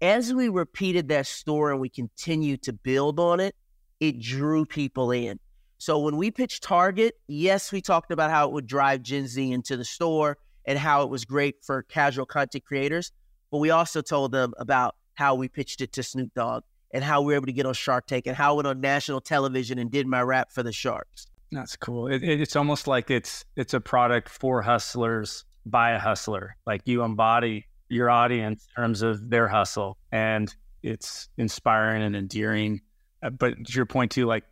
As 0.00 0.32
we 0.32 0.48
repeated 0.48 1.08
that 1.08 1.26
story 1.26 1.72
and 1.72 1.80
we 1.80 1.88
continued 1.88 2.62
to 2.62 2.72
build 2.72 3.18
on 3.18 3.40
it, 3.40 3.56
it 3.98 4.20
drew 4.20 4.64
people 4.64 5.10
in. 5.10 5.40
So 5.78 5.98
when 5.98 6.16
we 6.16 6.30
pitched 6.30 6.62
Target, 6.62 7.16
yes, 7.26 7.72
we 7.72 7.80
talked 7.80 8.12
about 8.12 8.30
how 8.30 8.46
it 8.46 8.52
would 8.52 8.68
drive 8.68 9.02
Gen 9.02 9.26
Z 9.26 9.50
into 9.50 9.76
the 9.76 9.84
store 9.84 10.38
and 10.66 10.78
how 10.78 11.02
it 11.02 11.10
was 11.10 11.24
great 11.24 11.56
for 11.64 11.82
casual 11.82 12.26
content 12.26 12.64
creators. 12.64 13.10
But 13.50 13.58
we 13.58 13.70
also 13.70 14.02
told 14.02 14.30
them 14.30 14.54
about 14.58 14.94
how 15.14 15.34
we 15.34 15.48
pitched 15.48 15.80
it 15.80 15.92
to 15.94 16.04
Snoop 16.04 16.32
Dogg 16.36 16.62
and 16.92 17.02
how 17.02 17.22
we 17.22 17.32
were 17.32 17.38
able 17.38 17.46
to 17.46 17.52
get 17.52 17.66
on 17.66 17.74
Shark 17.74 18.06
Tank 18.06 18.28
and 18.28 18.36
how 18.36 18.52
it 18.52 18.56
went 18.58 18.68
on 18.68 18.80
national 18.80 19.20
television 19.20 19.80
and 19.80 19.90
did 19.90 20.06
my 20.06 20.22
rap 20.22 20.52
for 20.52 20.62
the 20.62 20.72
Sharks. 20.72 21.26
That's 21.50 21.74
cool. 21.74 22.06
It, 22.06 22.22
it, 22.22 22.40
it's 22.40 22.54
almost 22.54 22.86
like 22.86 23.10
it's 23.10 23.44
it's 23.56 23.74
a 23.74 23.80
product 23.80 24.28
for 24.28 24.62
hustlers 24.62 25.44
by 25.64 25.92
a 25.92 25.98
hustler. 25.98 26.56
Like 26.66 26.82
you 26.84 27.02
embody 27.02 27.66
your 27.88 28.10
audience 28.10 28.66
in 28.68 28.82
terms 28.82 29.02
of 29.02 29.28
their 29.28 29.48
hustle, 29.48 29.98
and 30.10 30.54
it's 30.82 31.28
inspiring 31.36 32.02
and 32.02 32.16
endearing. 32.16 32.80
Uh, 33.22 33.30
but 33.30 33.54
to 33.66 33.72
your 33.72 33.86
point 33.86 34.12
too, 34.12 34.26
like 34.26 34.44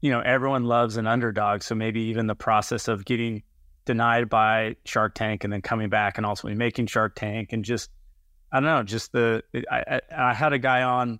you 0.00 0.10
know, 0.10 0.20
everyone 0.20 0.64
loves 0.64 0.96
an 0.96 1.06
underdog, 1.06 1.62
so 1.62 1.74
maybe 1.74 2.00
even 2.02 2.26
the 2.26 2.34
process 2.34 2.88
of 2.88 3.04
getting 3.04 3.42
denied 3.84 4.28
by 4.28 4.76
Shark 4.84 5.14
Tank 5.14 5.44
and 5.44 5.52
then 5.52 5.62
coming 5.62 5.88
back 5.88 6.18
and 6.18 6.26
ultimately 6.26 6.56
making 6.56 6.86
Shark 6.86 7.14
Tank 7.14 7.52
and 7.52 7.64
just 7.64 7.90
I 8.52 8.60
don't 8.60 8.68
know, 8.68 8.82
just 8.82 9.12
the 9.12 9.42
I, 9.70 9.76
I, 9.76 10.00
I 10.30 10.34
had 10.34 10.52
a 10.52 10.58
guy 10.58 10.82
on 10.82 11.18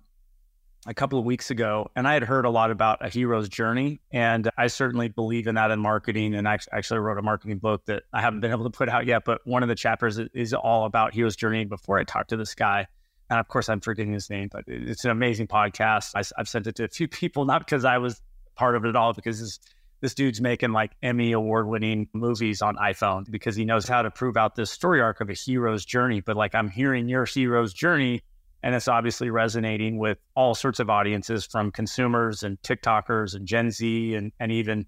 a 0.87 0.93
couple 0.93 1.19
of 1.19 1.25
weeks 1.25 1.51
ago, 1.51 1.91
and 1.97 2.07
I 2.07 2.13
had 2.13 2.23
heard 2.23 2.45
a 2.45 2.49
lot 2.49 2.71
about 2.71 3.05
a 3.05 3.09
hero's 3.09 3.49
journey, 3.49 3.99
and 4.09 4.49
I 4.57 4.67
certainly 4.67 5.09
believe 5.09 5.45
in 5.45 5.55
that 5.55 5.69
in 5.69 5.79
marketing. 5.79 6.33
And 6.33 6.47
I 6.47 6.57
actually 6.71 6.99
wrote 6.99 7.17
a 7.17 7.21
marketing 7.21 7.57
book 7.57 7.85
that 7.85 8.03
I 8.13 8.21
haven't 8.21 8.39
been 8.39 8.51
able 8.51 8.63
to 8.63 8.69
put 8.69 8.87
out 8.87 9.05
yet, 9.05 9.25
but 9.25 9.45
one 9.45 9.63
of 9.63 9.69
the 9.69 9.75
chapters 9.75 10.17
is 10.17 10.53
all 10.53 10.85
about 10.85 11.13
hero's 11.13 11.35
journey. 11.35 11.65
Before 11.65 11.99
I 11.99 12.05
talked 12.05 12.29
to 12.29 12.37
this 12.37 12.55
guy, 12.55 12.87
and 13.29 13.37
of 13.37 13.49
course 13.49 13.67
I'm 13.67 13.81
forgetting 13.81 14.13
his 14.13 14.29
name, 14.29 14.47
but 14.49 14.63
it's 14.67 15.03
an 15.03 15.11
amazing 15.11 15.47
podcast. 15.47 16.11
I, 16.15 16.23
have 16.37 16.47
sent 16.47 16.67
it 16.67 16.75
to 16.77 16.85
a 16.85 16.87
few 16.87 17.07
people, 17.09 17.43
not 17.43 17.59
because 17.65 17.83
I 17.83 17.97
was 17.97 18.21
part 18.55 18.77
of 18.77 18.85
it 18.85 18.89
at 18.89 18.95
all, 18.95 19.13
because 19.13 19.41
this, 19.41 19.59
this 19.99 20.13
dude's 20.13 20.39
making 20.39 20.71
like 20.71 20.91
Emmy 21.03 21.33
award 21.33 21.67
winning 21.67 22.07
movies 22.13 22.61
on 22.61 22.77
iPhone 22.77 23.29
because 23.29 23.57
he 23.57 23.65
knows 23.65 23.87
how 23.87 24.03
to 24.03 24.11
prove 24.11 24.37
out 24.37 24.55
this 24.55 24.71
story 24.71 25.01
arc 25.01 25.19
of 25.19 25.29
a 25.29 25.33
hero's 25.33 25.83
journey. 25.83 26.21
But 26.21 26.37
like 26.37 26.55
I'm 26.55 26.69
hearing 26.69 27.09
your 27.09 27.25
hero's 27.25 27.73
journey 27.73 28.21
and 28.63 28.73
it's 28.75 28.87
obviously 28.87 29.29
resonating 29.29 29.97
with 29.97 30.17
all 30.35 30.55
sorts 30.55 30.79
of 30.79 30.89
audiences 30.89 31.45
from 31.45 31.71
consumers 31.71 32.43
and 32.43 32.61
TikTokers 32.61 33.35
and 33.35 33.47
Gen 33.47 33.71
Z 33.71 34.15
and, 34.15 34.31
and 34.39 34.51
even 34.51 34.85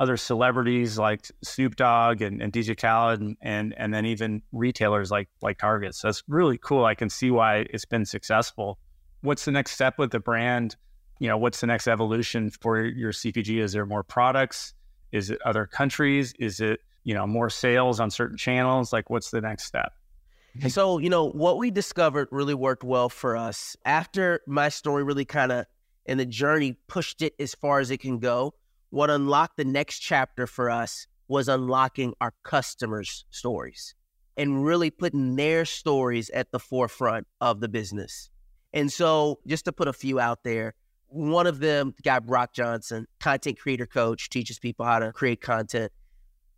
other 0.00 0.16
celebrities 0.16 0.98
like 0.98 1.26
Snoop 1.42 1.76
Dogg 1.76 2.22
and, 2.22 2.40
and 2.40 2.52
DJ 2.52 2.74
Khaled 2.76 3.20
and, 3.20 3.36
and 3.42 3.74
and 3.76 3.92
then 3.92 4.06
even 4.06 4.42
retailers 4.50 5.10
like 5.10 5.28
like 5.42 5.58
Target. 5.58 5.94
So 5.94 6.08
it's 6.08 6.22
really 6.26 6.56
cool. 6.56 6.86
I 6.86 6.94
can 6.94 7.10
see 7.10 7.30
why 7.30 7.66
it's 7.70 7.84
been 7.84 8.06
successful. 8.06 8.78
What's 9.20 9.44
the 9.44 9.52
next 9.52 9.72
step 9.72 9.98
with 9.98 10.10
the 10.10 10.18
brand? 10.18 10.76
You 11.18 11.28
know, 11.28 11.36
what's 11.36 11.60
the 11.60 11.66
next 11.66 11.86
evolution 11.86 12.48
for 12.48 12.82
your 12.82 13.12
CPG? 13.12 13.62
Is 13.62 13.72
there 13.72 13.84
more 13.84 14.02
products? 14.02 14.72
Is 15.12 15.28
it 15.28 15.38
other 15.44 15.66
countries? 15.66 16.32
Is 16.38 16.60
it, 16.60 16.80
you 17.04 17.12
know, 17.12 17.26
more 17.26 17.50
sales 17.50 18.00
on 18.00 18.10
certain 18.10 18.38
channels? 18.38 18.94
Like 18.94 19.10
what's 19.10 19.30
the 19.30 19.42
next 19.42 19.64
step? 19.64 19.92
Mm-hmm. 20.58 20.68
So, 20.68 20.98
you 20.98 21.10
know, 21.10 21.28
what 21.28 21.58
we 21.58 21.70
discovered 21.70 22.28
really 22.30 22.54
worked 22.54 22.84
well 22.84 23.08
for 23.08 23.36
us 23.36 23.76
after 23.84 24.40
my 24.46 24.68
story 24.68 25.04
really 25.04 25.24
kind 25.24 25.52
of 25.52 25.66
and 26.06 26.18
the 26.18 26.26
journey 26.26 26.76
pushed 26.88 27.22
it 27.22 27.34
as 27.38 27.54
far 27.54 27.78
as 27.78 27.90
it 27.90 27.98
can 27.98 28.18
go. 28.18 28.54
What 28.90 29.10
unlocked 29.10 29.56
the 29.56 29.64
next 29.64 30.00
chapter 30.00 30.46
for 30.46 30.68
us 30.70 31.06
was 31.28 31.48
unlocking 31.48 32.14
our 32.20 32.34
customers' 32.42 33.24
stories 33.30 33.94
and 34.36 34.64
really 34.64 34.90
putting 34.90 35.36
their 35.36 35.64
stories 35.64 36.28
at 36.30 36.50
the 36.50 36.58
forefront 36.58 37.26
of 37.40 37.60
the 37.60 37.68
business. 37.68 38.30
And 38.72 38.92
so, 38.92 39.38
just 39.46 39.64
to 39.66 39.72
put 39.72 39.86
a 39.86 39.92
few 39.92 40.18
out 40.18 40.42
there, 40.42 40.74
one 41.06 41.46
of 41.46 41.60
them, 41.60 41.94
the 41.96 42.02
guy 42.02 42.18
Brock 42.18 42.52
Johnson, 42.52 43.06
content 43.20 43.58
creator 43.58 43.86
coach, 43.86 44.30
teaches 44.30 44.58
people 44.58 44.86
how 44.86 44.98
to 45.00 45.12
create 45.12 45.40
content 45.40 45.92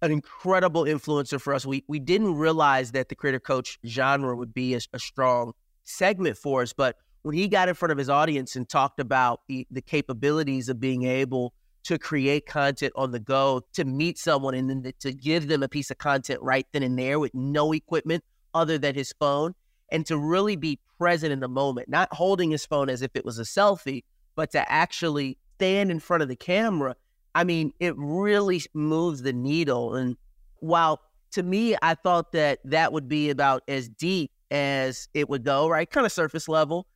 an 0.02 0.10
incredible 0.10 0.84
influencer 0.84 1.40
for 1.40 1.54
us. 1.54 1.64
We 1.64 1.84
we 1.86 1.98
didn't 1.98 2.34
realize 2.34 2.92
that 2.92 3.08
the 3.08 3.14
creator 3.14 3.40
coach 3.40 3.78
genre 3.86 4.36
would 4.36 4.52
be 4.52 4.74
a, 4.74 4.80
a, 4.92 4.98
strong 4.98 5.52
segment 5.84 6.36
for 6.36 6.62
us, 6.62 6.72
but 6.72 6.96
when 7.22 7.36
he 7.36 7.48
got 7.48 7.68
in 7.68 7.74
front 7.74 7.92
of 7.92 7.98
his 7.98 8.10
audience 8.10 8.56
and 8.56 8.68
talked 8.68 8.98
about 8.98 9.42
the, 9.46 9.66
the 9.70 9.80
capabilities 9.80 10.68
of 10.68 10.80
being 10.80 11.04
able 11.04 11.54
to 11.84 11.98
create 11.98 12.46
content 12.46 12.92
on 12.96 13.12
the 13.12 13.20
go, 13.20 13.62
to 13.74 13.84
meet 13.84 14.18
someone 14.18 14.54
and 14.54 14.68
then 14.68 14.92
to 15.00 15.12
give 15.12 15.48
them 15.48 15.62
a 15.62 15.68
piece 15.68 15.90
of 15.90 15.98
content 15.98 16.40
right 16.42 16.66
then 16.72 16.82
and 16.82 16.98
there 16.98 17.18
with 17.18 17.32
no 17.34 17.72
equipment 17.72 18.22
other 18.54 18.78
than 18.78 18.94
his 18.94 19.12
phone, 19.18 19.54
and 19.90 20.04
to 20.06 20.18
really 20.18 20.56
be 20.56 20.78
present 20.98 21.32
in 21.32 21.40
the 21.40 21.48
moment, 21.48 21.88
not 21.88 22.12
holding 22.12 22.50
his 22.50 22.66
phone 22.66 22.88
as 22.88 23.02
if 23.02 23.10
it 23.14 23.24
was 23.24 23.38
a 23.38 23.42
selfie, 23.42 24.04
but 24.34 24.50
to 24.50 24.70
actually 24.70 25.38
stand 25.56 25.90
in 25.90 26.00
front 26.00 26.22
of 26.22 26.28
the 26.28 26.36
camera 26.36 26.96
I 27.34 27.44
mean, 27.44 27.72
it 27.80 27.94
really 27.96 28.62
moves 28.74 29.22
the 29.22 29.32
needle. 29.32 29.94
And 29.94 30.16
while 30.60 31.00
to 31.32 31.42
me, 31.42 31.76
I 31.82 31.94
thought 31.94 32.32
that 32.32 32.60
that 32.64 32.92
would 32.92 33.08
be 33.08 33.30
about 33.30 33.62
as 33.68 33.88
deep 33.88 34.30
as 34.50 35.08
it 35.14 35.28
would 35.28 35.44
go, 35.44 35.68
right? 35.68 35.90
Kind 35.90 36.04
of 36.04 36.12
surface 36.12 36.46
level. 36.46 36.86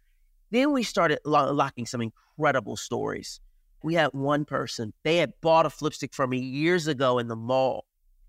Then 0.50 0.72
we 0.72 0.82
started 0.82 1.20
lo- 1.24 1.52
locking 1.52 1.86
some 1.86 2.02
incredible 2.02 2.76
stories. 2.76 3.40
We 3.82 3.94
had 3.94 4.10
one 4.12 4.44
person, 4.44 4.92
they 5.04 5.18
had 5.18 5.32
bought 5.40 5.66
a 5.66 5.68
flipstik 5.68 6.14
from 6.14 6.30
me 6.30 6.38
years 6.38 6.86
ago 6.86 7.18
in 7.18 7.28
the 7.28 7.36
mall, 7.36 7.84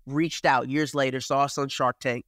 reached 0.06 0.44
out 0.44 0.68
years 0.68 0.94
later, 0.94 1.20
saw 1.20 1.44
us 1.44 1.58
on 1.58 1.68
Shark 1.68 1.98
Tank, 2.00 2.24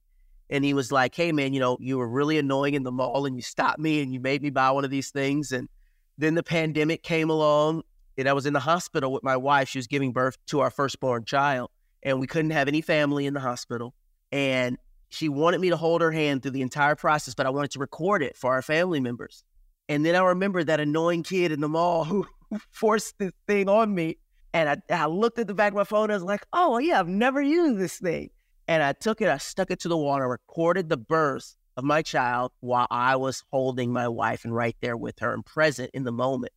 and 0.49 0.65
he 0.65 0.73
was 0.73 0.91
like, 0.91 1.15
Hey, 1.15 1.31
man, 1.31 1.53
you 1.53 1.59
know, 1.59 1.77
you 1.79 1.97
were 1.97 2.09
really 2.09 2.37
annoying 2.37 2.73
in 2.73 2.83
the 2.83 2.91
mall 2.91 3.25
and 3.25 3.35
you 3.35 3.41
stopped 3.41 3.79
me 3.79 4.01
and 4.01 4.13
you 4.13 4.19
made 4.19 4.41
me 4.41 4.49
buy 4.49 4.69
one 4.71 4.83
of 4.83 4.91
these 4.91 5.11
things. 5.11 5.51
And 5.51 5.69
then 6.17 6.35
the 6.35 6.43
pandemic 6.43 7.03
came 7.03 7.29
along 7.29 7.83
and 8.21 8.29
I 8.29 8.33
was 8.33 8.45
in 8.45 8.53
the 8.53 8.59
hospital 8.59 9.11
with 9.11 9.23
my 9.23 9.35
wife. 9.35 9.67
She 9.67 9.79
was 9.79 9.87
giving 9.87 10.13
birth 10.13 10.37
to 10.47 10.61
our 10.61 10.69
firstborn 10.69 11.25
child, 11.25 11.69
and 12.01 12.19
we 12.19 12.27
couldn't 12.27 12.51
have 12.51 12.67
any 12.67 12.81
family 12.81 13.25
in 13.25 13.33
the 13.33 13.39
hospital. 13.39 13.93
And 14.31 14.77
she 15.09 15.27
wanted 15.27 15.59
me 15.59 15.69
to 15.69 15.77
hold 15.77 16.01
her 16.01 16.11
hand 16.11 16.41
through 16.41 16.51
the 16.51 16.61
entire 16.61 16.95
process, 16.95 17.33
but 17.33 17.45
I 17.45 17.49
wanted 17.49 17.71
to 17.71 17.79
record 17.79 18.23
it 18.23 18.37
for 18.37 18.53
our 18.53 18.61
family 18.61 19.01
members. 19.01 19.43
And 19.89 20.05
then 20.05 20.15
I 20.15 20.21
remember 20.21 20.63
that 20.63 20.79
annoying 20.79 21.23
kid 21.23 21.51
in 21.51 21.59
the 21.59 21.67
mall 21.67 22.05
who 22.05 22.25
forced 22.69 23.17
this 23.17 23.33
thing 23.47 23.67
on 23.67 23.93
me. 23.93 24.17
And 24.53 24.69
I, 24.69 24.77
I 24.93 25.05
looked 25.07 25.39
at 25.39 25.47
the 25.47 25.53
back 25.53 25.73
of 25.73 25.77
my 25.77 25.83
phone 25.83 26.05
and 26.05 26.13
I 26.13 26.15
was 26.15 26.23
like, 26.23 26.45
oh, 26.53 26.77
yeah, 26.77 26.99
I've 26.99 27.07
never 27.07 27.41
used 27.41 27.79
this 27.79 27.99
thing. 27.99 28.29
And 28.67 28.81
I 28.81 28.93
took 28.93 29.21
it, 29.21 29.27
I 29.27 29.37
stuck 29.37 29.71
it 29.71 29.81
to 29.81 29.89
the 29.89 29.97
wall, 29.97 30.15
and 30.15 30.23
I 30.23 30.27
recorded 30.27 30.87
the 30.87 30.97
birth 30.97 31.55
of 31.75 31.83
my 31.83 32.01
child 32.01 32.51
while 32.59 32.87
I 32.89 33.15
was 33.15 33.43
holding 33.51 33.91
my 33.91 34.07
wife 34.07 34.45
and 34.45 34.55
right 34.55 34.75
there 34.81 34.95
with 34.95 35.19
her 35.19 35.33
and 35.33 35.45
present 35.45 35.89
in 35.93 36.03
the 36.03 36.11
moment. 36.11 36.53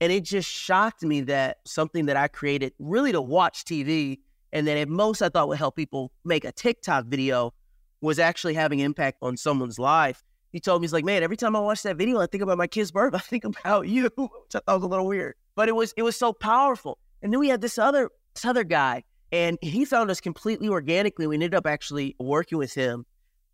And 0.00 0.10
it 0.10 0.24
just 0.24 0.48
shocked 0.48 1.02
me 1.02 1.20
that 1.22 1.58
something 1.66 2.06
that 2.06 2.16
I 2.16 2.28
created 2.28 2.72
really 2.78 3.12
to 3.12 3.20
watch 3.20 3.64
TV 3.64 4.18
and 4.52 4.66
that 4.66 4.76
at 4.78 4.88
most 4.88 5.22
I 5.22 5.28
thought 5.28 5.48
would 5.48 5.58
help 5.58 5.76
people 5.76 6.10
make 6.24 6.44
a 6.44 6.52
TikTok 6.52 7.06
video 7.06 7.52
was 8.00 8.18
actually 8.18 8.54
having 8.54 8.80
impact 8.80 9.18
on 9.22 9.36
someone's 9.36 9.78
life. 9.78 10.22
He 10.52 10.58
told 10.58 10.80
me, 10.80 10.86
he's 10.86 10.92
like, 10.92 11.04
man, 11.04 11.22
every 11.22 11.36
time 11.36 11.54
I 11.54 11.60
watch 11.60 11.82
that 11.82 11.96
video, 11.96 12.18
I 12.18 12.26
think 12.26 12.42
about 12.42 12.58
my 12.58 12.66
kid's 12.66 12.90
birth. 12.90 13.14
I 13.14 13.18
think 13.18 13.44
about 13.44 13.88
you, 13.88 14.10
which 14.16 14.54
I 14.54 14.60
thought 14.60 14.76
was 14.76 14.82
a 14.82 14.88
little 14.88 15.06
weird. 15.06 15.34
But 15.54 15.68
it 15.68 15.76
was 15.76 15.92
it 15.96 16.02
was 16.02 16.16
so 16.16 16.32
powerful. 16.32 16.98
And 17.22 17.32
then 17.32 17.38
we 17.38 17.48
had 17.48 17.60
this 17.60 17.78
other 17.78 18.10
this 18.34 18.44
other 18.44 18.64
guy, 18.64 19.04
and 19.30 19.58
he 19.60 19.84
found 19.84 20.10
us 20.10 20.20
completely 20.20 20.68
organically. 20.68 21.26
We 21.26 21.36
ended 21.36 21.54
up 21.54 21.66
actually 21.66 22.16
working 22.18 22.58
with 22.58 22.72
him. 22.74 23.04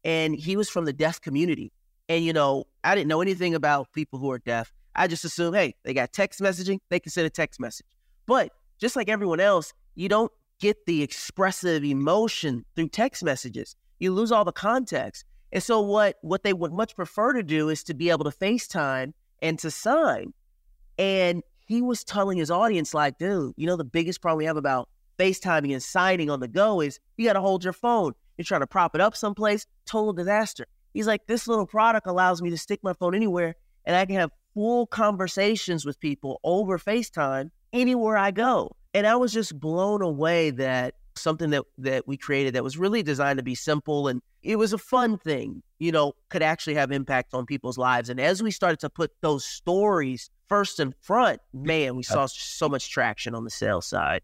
And 0.05 0.37
he 0.37 0.57
was 0.57 0.71
from 0.71 0.85
the 0.85 0.93
deaf 0.93 1.21
community. 1.21 1.73
And 2.09 2.25
you 2.25 2.33
know, 2.33 2.65
I 2.85 2.95
didn't 2.95 3.09
know 3.09 3.21
anything 3.21 3.57
about 3.57 3.93
people 3.93 4.21
who 4.21 4.31
are 4.31 4.39
deaf. 4.39 4.73
I 4.97 5.07
just 5.07 5.25
assume, 5.25 5.55
hey, 5.55 5.75
they 5.85 5.95
got 5.95 6.13
text 6.13 6.41
messaging, 6.41 6.79
they 6.89 6.99
can 6.99 7.13
send 7.13 7.27
a 7.27 7.31
text 7.31 7.61
message. 7.61 7.87
But 8.27 8.53
just 8.79 8.97
like 8.97 9.09
everyone 9.09 9.41
else, 9.41 9.73
you 9.95 10.09
don't 10.09 10.33
get 10.59 10.87
the 10.87 11.03
expressive 11.03 11.85
emotion 11.85 12.65
through 12.75 12.89
text 12.89 13.23
messages. 13.23 13.77
You 13.99 14.13
lose 14.13 14.33
all 14.33 14.45
the 14.45 14.53
context. 14.53 15.25
And 15.53 15.63
so 15.63 15.81
what 15.81 16.17
what 16.23 16.43
they 16.43 16.53
would 16.53 16.73
much 16.73 16.97
prefer 16.97 17.33
to 17.35 17.43
do 17.43 17.69
is 17.69 17.85
to 17.85 17.95
be 17.95 18.11
able 18.11 18.25
to 18.25 18.31
FaceTime 18.31 19.13
and 19.43 19.59
to 19.61 19.71
sign. 19.71 20.33
And 20.99 21.43
he 21.67 21.83
was 21.83 22.05
telling 22.05 22.39
his 22.39 22.51
audience, 22.51 22.95
like, 22.95 23.19
dude, 23.19 23.53
you 23.57 23.67
know, 23.67 23.77
the 23.77 23.85
biggest 23.85 24.21
problem 24.21 24.39
we 24.39 24.45
have 24.47 24.57
about 24.57 24.89
FaceTiming 25.19 25.73
and 25.73 25.83
signing 25.83 26.31
on 26.31 26.41
the 26.41 26.49
go 26.49 26.81
is 26.81 27.01
you 27.17 27.27
got 27.27 27.35
to 27.35 27.41
hold 27.41 27.65
your 27.65 27.73
phone. 27.73 28.13
You're 28.37 28.45
trying 28.45 28.61
to 28.61 28.67
prop 28.67 28.95
it 28.95 29.01
up 29.01 29.17
someplace, 29.17 29.67
total 29.87 30.13
disaster. 30.13 30.67
He's 30.93 31.07
like, 31.07 31.27
this 31.27 31.47
little 31.49 31.67
product 31.67 32.07
allows 32.07 32.43
me 32.43 32.51
to 32.51 32.59
stick 32.59 32.81
my 32.83 32.93
phone 32.95 33.15
anywhere 33.15 33.55
and 33.85 33.97
I 33.97 34.05
can 34.05 34.17
have 34.17 34.31
full 34.57 34.87
conversations 34.87 35.85
with 35.85 36.01
people 36.01 36.41
over 36.43 36.79
FaceTime 36.79 37.51
anywhere 37.75 38.17
I 38.17 38.31
go. 38.31 38.75
And 38.95 39.07
I 39.07 39.15
was 39.17 39.31
just 39.31 39.61
blown 39.61 40.01
away 40.01 40.49
that 40.53 40.95
something 41.15 41.51
that 41.51 41.65
that 41.77 42.09
we 42.09 42.17
created 42.17 42.55
that 42.55 42.65
was 42.65 42.79
really 42.79 43.03
designed 43.03 43.37
to 43.37 43.43
be 43.43 43.55
simple 43.55 44.09
and 44.09 44.23
it 44.43 44.57
was 44.57 44.73
a 44.73 44.79
fun 44.79 45.19
thing, 45.19 45.63
you 45.79 45.93
know, 45.93 46.15
could 46.31 46.43
actually 46.43 46.75
have 46.75 46.91
impact 46.91 47.35
on 47.35 47.45
people's 47.45 47.77
lives. 47.77 48.09
And 48.09 48.19
as 48.19 48.43
we 48.43 48.51
started 48.51 48.81
to 48.81 48.89
put 48.89 49.11
those 49.21 49.45
stories 49.45 50.31
first 50.49 50.81
and 50.81 50.95
front, 51.03 51.41
man, 51.53 51.95
we 51.97 52.03
saw 52.03 52.27
so 52.27 52.69
much 52.69 52.91
traction 52.91 53.35
on 53.35 53.45
the 53.45 53.51
sales 53.51 53.87
side. 53.87 54.23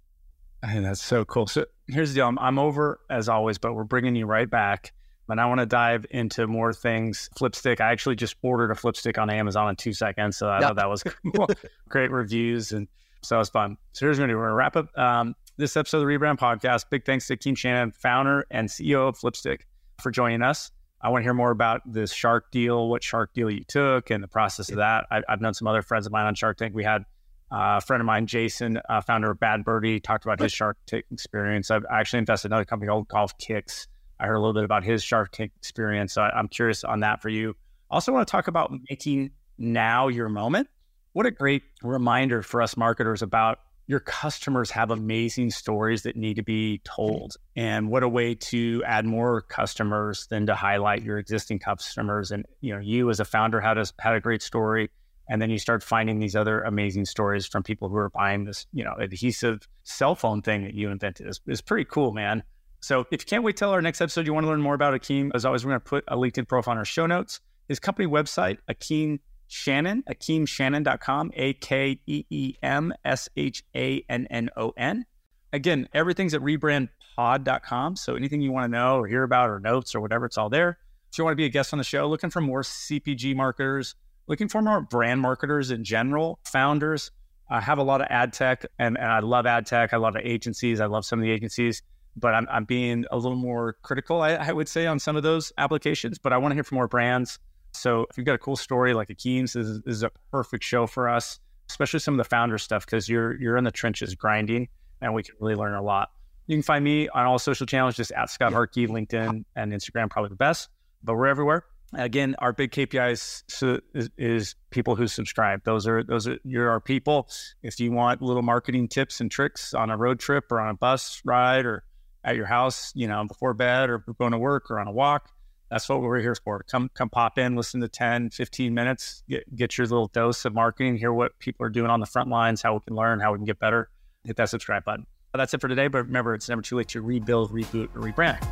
And 0.63 0.85
that's 0.85 1.03
so 1.03 1.25
cool. 1.25 1.47
So 1.47 1.67
here's 1.89 2.11
the 2.11 2.21
deal. 2.21 2.29
I'm, 2.29 2.39
I'm 2.39 2.59
over 2.59 3.01
as 3.11 3.29
always, 3.29 3.59
but 3.59 3.75
we're 3.75 3.85
bringing 3.85 4.15
you 4.15 4.27
right 4.27 4.49
back 4.49 4.93
and 5.33 5.41
I 5.41 5.47
want 5.47 5.61
to 5.61 5.67
dive 5.67 6.05
into 6.11 6.47
more 6.47 6.73
things. 6.73 7.31
Flipstik. 7.37 7.81
I 7.81 7.91
actually 7.91 8.17
just 8.17 8.37
ordered 8.43 8.71
a 8.71 8.75
flipstik 8.75 9.19
on 9.19 9.31
Amazon 9.31 9.71
in 9.71 9.77
two 9.77 9.95
seconds, 9.95 10.37
so 10.37 10.47
I 10.47 10.61
yep. 10.61 10.69
thought 10.69 10.77
that 10.77 10.91
was 10.91 11.03
cool. 11.35 11.49
great 11.89 12.11
reviews, 12.11 12.71
and 12.73 12.87
so 13.23 13.37
it 13.37 13.39
was 13.39 13.49
fun. 13.49 13.79
So 13.93 14.07
here's 14.07 14.21
what 14.21 14.29
we're 14.29 14.35
going 14.35 14.49
to 14.49 14.55
wrap 14.55 14.77
up 14.77 14.97
um, 14.97 15.35
this 15.57 15.77
episode 15.77 16.03
of 16.03 16.07
the 16.07 16.13
Rebrand 16.13 16.39
Podcast. 16.39 16.85
Big 16.91 17.05
thanks 17.07 17.27
to 17.29 17.37
Keem 17.37 17.57
Shannon, 17.57 17.93
founder 17.93 18.47
and 18.51 18.69
CEO 18.69 19.09
of 19.09 19.19
Flipstik, 19.19 19.63
for 20.03 20.11
joining 20.11 20.43
us. 20.43 20.71
I 21.01 21.09
want 21.09 21.23
to 21.23 21.25
hear 21.25 21.35
more 21.35 21.51
about 21.51 21.81
this 21.91 22.13
Shark 22.13 22.51
deal, 22.53 22.89
what 22.89 23.03
Shark 23.03 23.33
deal 23.33 23.51
you 23.51 23.65
took, 23.65 24.11
and 24.11 24.23
the 24.23 24.29
process 24.29 24.69
of 24.71 24.77
that. 24.77 25.07
I, 25.11 25.23
have 25.29 25.41
known 25.41 25.55
some 25.55 25.67
other 25.67 25.83
friends 25.83 26.07
of 26.07 26.13
mine 26.13 26.27
on 26.27 26.35
Shark 26.35 26.59
Tank. 26.59 26.75
We 26.75 26.85
had 26.85 27.03
uh, 27.51 27.79
a 27.79 27.81
friend 27.81 28.03
of 28.03 28.07
mine, 28.07 28.27
Jason, 28.27 28.79
uh, 28.89 29.01
founder 29.01 29.31
of 29.31 29.41
Bad 29.41 29.65
Birdie, 29.65 29.99
talked 29.99 30.25
about 30.25 30.41
his 30.41 30.53
Shark 30.53 30.77
Tank 30.87 31.07
experience. 31.11 31.71
I've 31.71 31.87
actually 31.91 32.19
invested 32.19 32.49
in 32.49 32.53
another 32.53 32.67
company 32.67 32.89
called 32.89 33.09
Golf 33.09 33.37
Kicks 33.39 33.89
I 34.23 34.27
heard 34.27 34.37
a 34.37 34.39
little 34.39 34.55
bit 34.55 34.65
about 34.65 34.85
his 34.85 35.03
Shark 35.03 35.33
Tank 35.33 35.51
experience. 35.57 36.15
So 36.15 36.23
I, 36.23 36.31
I'm 36.31 36.47
curious 36.47 36.85
on 36.85 37.01
that 37.01 37.21
for 37.21 37.29
you. 37.29 37.57
Also, 37.91 38.13
want 38.13 38.27
to 38.27 38.31
talk 38.31 38.47
about 38.47 38.73
making 38.89 39.33
now 39.59 40.09
your 40.09 40.29
moment. 40.29 40.69
What 41.13 41.27
a 41.27 41.31
great 41.31 41.63
reminder 41.83 42.41
for 42.43 42.63
us 42.63 42.77
marketers 42.77 43.21
about 43.21 43.59
your 43.89 43.99
customers 44.01 44.71
have 44.71 44.91
amazing 44.91 45.51
stories 45.51 46.05
that 46.05 46.17
need 46.17 46.37
to 46.37 46.43
be 46.43 46.81
told. 46.85 47.37
And 47.57 47.91
what 47.91 48.05
a 48.05 48.09
way 48.09 48.37
to 48.37 48.83
add 48.87 49.05
more 49.05 49.43
customers 49.43 50.27
than 50.31 50.47
to 50.47 50.55
highlight 50.55 51.03
your 51.03 51.19
existing 51.19 51.59
customers. 51.59 52.31
And 52.31 52.47
you 52.61 52.73
know, 52.73 52.81
you 52.81 53.11
as 53.11 53.19
a 53.19 53.25
founder 53.25 53.61
had 53.61 53.77
a 53.77 53.85
had 53.99 54.15
a 54.15 54.21
great 54.21 54.41
story. 54.41 54.91
And 55.29 55.43
then 55.43 55.51
you 55.51 55.59
start 55.59 55.83
finding 55.83 56.21
these 56.21 56.37
other 56.37 56.63
amazing 56.63 57.07
stories 57.07 57.47
from 57.47 57.63
people 57.63 57.89
who 57.89 57.97
are 57.97 58.11
buying 58.11 58.45
this, 58.45 58.67
you 58.73 58.85
know, 58.85 58.95
adhesive 59.01 59.67
cell 59.83 60.15
phone 60.15 60.43
thing 60.43 60.65
that 60.65 60.75
you 60.75 60.91
invented. 60.91 61.35
It's 61.47 61.61
pretty 61.61 61.85
cool, 61.85 62.13
man. 62.13 62.43
So 62.83 63.01
if 63.01 63.07
you 63.13 63.19
can't 63.19 63.45
wait 63.45 63.57
till 63.57 63.71
our 63.71 63.81
next 63.81 64.01
episode, 64.01 64.27
you 64.27 64.35
want 64.35 64.45
to 64.45 64.49
learn 64.49 64.61
more 64.61 64.75
about 64.75 64.93
Akeem, 64.93 65.31
as 65.35 65.45
always, 65.45 65.65
we're 65.65 65.71
going 65.71 65.81
to 65.81 65.89
put 65.89 66.05
a 66.09 66.17
LinkedIn 66.17 66.49
profile 66.49 66.73
on 66.73 66.79
our 66.79 66.85
show 66.85 67.07
notes. 67.07 67.41
His 67.69 67.79
company 67.79 68.09
website, 68.09 68.59
Akeem 68.69 69.21
Shannon, 69.47 70.03
akeemshannon.com, 70.11 71.31
A 71.35 71.53
K 71.55 72.01
E 72.07 72.25
E 72.29 72.55
M 72.61 72.93
S 73.05 73.29
H 73.37 73.63
A 73.77 74.05
N 74.09 74.27
N 74.31 74.51
O 74.57 74.73
N. 74.77 75.07
Again, 75.53 75.89
everything's 75.95 76.35
at 76.35 76.41
rebrandpod.com. 76.41 77.97
So 77.97 78.17
anything 78.17 78.41
you 78.41 78.51
want 78.51 78.65
to 78.65 78.77
know 78.77 78.99
or 78.99 79.07
hear 79.07 79.23
about 79.23 79.51
or 79.51 79.61
notes 79.61 79.95
or 79.95 80.01
whatever, 80.01 80.27
it's 80.27 80.37
all 80.37 80.49
there. 80.49 80.79
If 81.13 81.19
you 81.19 81.25
want 81.25 81.33
to 81.33 81.37
be 81.37 81.45
a 81.45 81.51
guest 81.51 81.73
on 81.73 81.79
the 81.79 81.85
show, 81.85 82.09
looking 82.09 82.31
for 82.31 82.41
more 82.41 82.63
CPG 82.63 83.37
marketers, 83.37 83.95
looking 84.27 84.49
for 84.49 84.61
more 84.61 84.81
brand 84.81 85.21
marketers 85.21 85.71
in 85.71 85.85
general, 85.85 86.41
founders. 86.45 87.13
I 87.51 87.61
have 87.61 87.77
a 87.79 87.83
lot 87.83 88.01
of 88.01 88.07
ad 88.09 88.33
tech 88.33 88.65
and, 88.79 88.97
and 88.99 89.07
I 89.07 89.21
love 89.21 89.45
ad 89.45 89.67
tech. 89.67 89.93
I 89.93 89.99
love 89.99 90.17
agencies. 90.17 90.81
I 90.81 90.87
love 90.87 91.05
some 91.05 91.19
of 91.19 91.23
the 91.25 91.31
agencies, 91.31 91.83
but 92.17 92.35
I'm, 92.35 92.47
I'm 92.51 92.65
being 92.65 93.05
a 93.11 93.17
little 93.17 93.37
more 93.37 93.77
critical, 93.83 94.21
I, 94.21 94.33
I 94.33 94.53
would 94.53 94.69
say, 94.69 94.87
on 94.87 94.99
some 94.99 95.17
of 95.17 95.23
those 95.23 95.53
applications. 95.59 96.19
But 96.19 96.33
I 96.33 96.39
want 96.39 96.53
to 96.53 96.55
hear 96.55 96.65
from 96.65 96.77
more 96.77 96.89
brands. 96.89 97.39
So 97.73 98.07
if 98.11 98.19
you've 98.19 98.27
got 98.27 98.35
a 98.35 98.39
cool 98.39 98.57
story 98.57 98.95
like 98.95 99.09
Akeem's, 99.09 99.55
this 99.55 99.67
is, 99.67 99.81
this 99.83 99.97
is 99.97 100.03
a 100.03 100.11
perfect 100.31 100.63
show 100.63 100.87
for 100.87 101.09
us, 101.09 101.41
especially 101.71 102.01
some 102.01 102.15
of 102.15 102.19
the 102.19 102.29
founder 102.29 102.59
stuff 102.59 102.85
because 102.85 103.09
you're 103.09 103.41
you're 103.41 103.57
in 103.57 103.65
the 103.65 103.71
trenches 103.71 104.15
grinding, 104.15 104.69
and 105.01 105.15
we 105.15 105.23
can 105.23 105.35
really 105.41 105.55
learn 105.55 105.75
a 105.75 105.83
lot. 105.83 106.11
You 106.47 106.57
can 106.57 106.63
find 106.63 106.85
me 106.85 107.09
on 107.09 107.25
all 107.25 107.39
social 107.39 107.67
channels, 107.67 107.97
just 107.97 108.13
at 108.13 108.29
Scott 108.29 108.53
Harkey, 108.53 108.87
LinkedIn 108.87 109.45
and 109.57 109.73
Instagram, 109.73 110.11
probably 110.11 110.31
the 110.31 110.37
best, 110.37 110.69
but 111.03 111.15
we're 111.15 111.29
everywhere. 111.29 111.65
Again, 111.95 112.35
our 112.39 112.53
big 112.53 112.71
KPIs 112.71 113.81
is, 113.95 114.11
is, 114.17 114.55
people 114.71 114.97
who 114.97 115.07
subscribe. 115.07 115.63
Those 115.65 115.87
are 115.87 116.03
those 116.03 116.27
are 116.27 116.39
you're 116.43 116.71
our 116.71 116.81
people. 116.81 117.29
If 117.63 117.79
you 117.79 117.93
want 117.93 118.23
little 118.23 118.43
marketing 118.43 118.89
tips 118.89 119.21
and 119.21 119.31
tricks 119.31 119.75
on 119.75 119.91
a 119.91 119.97
road 119.97 120.19
trip 120.19 120.51
or 120.51 120.61
on 120.61 120.71
a 120.71 120.75
bus 120.75 121.21
ride 121.25 121.67
or 121.67 121.85
at 122.25 122.37
your 122.37 122.47
house, 122.47 122.93
you 122.95 123.09
know, 123.09 123.25
before 123.25 123.55
bed 123.55 123.91
or 123.91 123.99
going 123.99 124.33
to 124.33 124.39
work 124.39 124.71
or 124.71 124.79
on 124.79 124.87
a 124.87 124.93
walk, 124.93 125.31
that's 125.71 125.89
what 125.89 126.03
we're 126.03 126.21
here 126.21 126.35
for. 126.35 126.63
Come 126.65 126.91
come 126.95 127.09
pop 127.09 127.39
in, 127.39 127.57
listen 127.57 127.81
to 127.81 127.89
10, 127.89 128.31
15 128.31 128.75
minutes, 128.75 129.23
get, 129.29 129.57
get 129.57 129.79
your 129.79 129.87
little 129.87 130.09
dose 130.09 130.45
of 130.45 130.53
marketing, 130.53 130.97
hear 130.97 131.13
what 131.13 131.39
people 131.39 131.65
are 131.65 131.71
doing 131.71 131.91
on 131.91 132.01
the 132.01 132.07
front 132.07 132.29
lines, 132.29 132.61
how 132.61 132.75
we 132.75 132.81
can 132.81 132.95
learn, 132.95 133.21
how 133.21 133.33
we 133.33 133.39
can 133.39 133.47
get 133.47 133.59
better. 133.59 133.89
Hit 134.25 134.37
that 134.37 134.51
subscribe 134.51 134.85
button. 134.85 135.07
But 135.33 135.39
that's 135.39 135.55
it 135.55 135.61
for 135.61 135.69
today. 135.69 135.89
But 135.89 136.05
remember, 136.05 136.35
it's 136.35 136.49
never 136.49 136.63
too 136.63 136.77
late 136.77 136.89
to 136.89 137.01
rebuild, 137.01 137.53
reboot, 137.53 137.89
or 137.97 138.01
rebrand. 138.03 138.47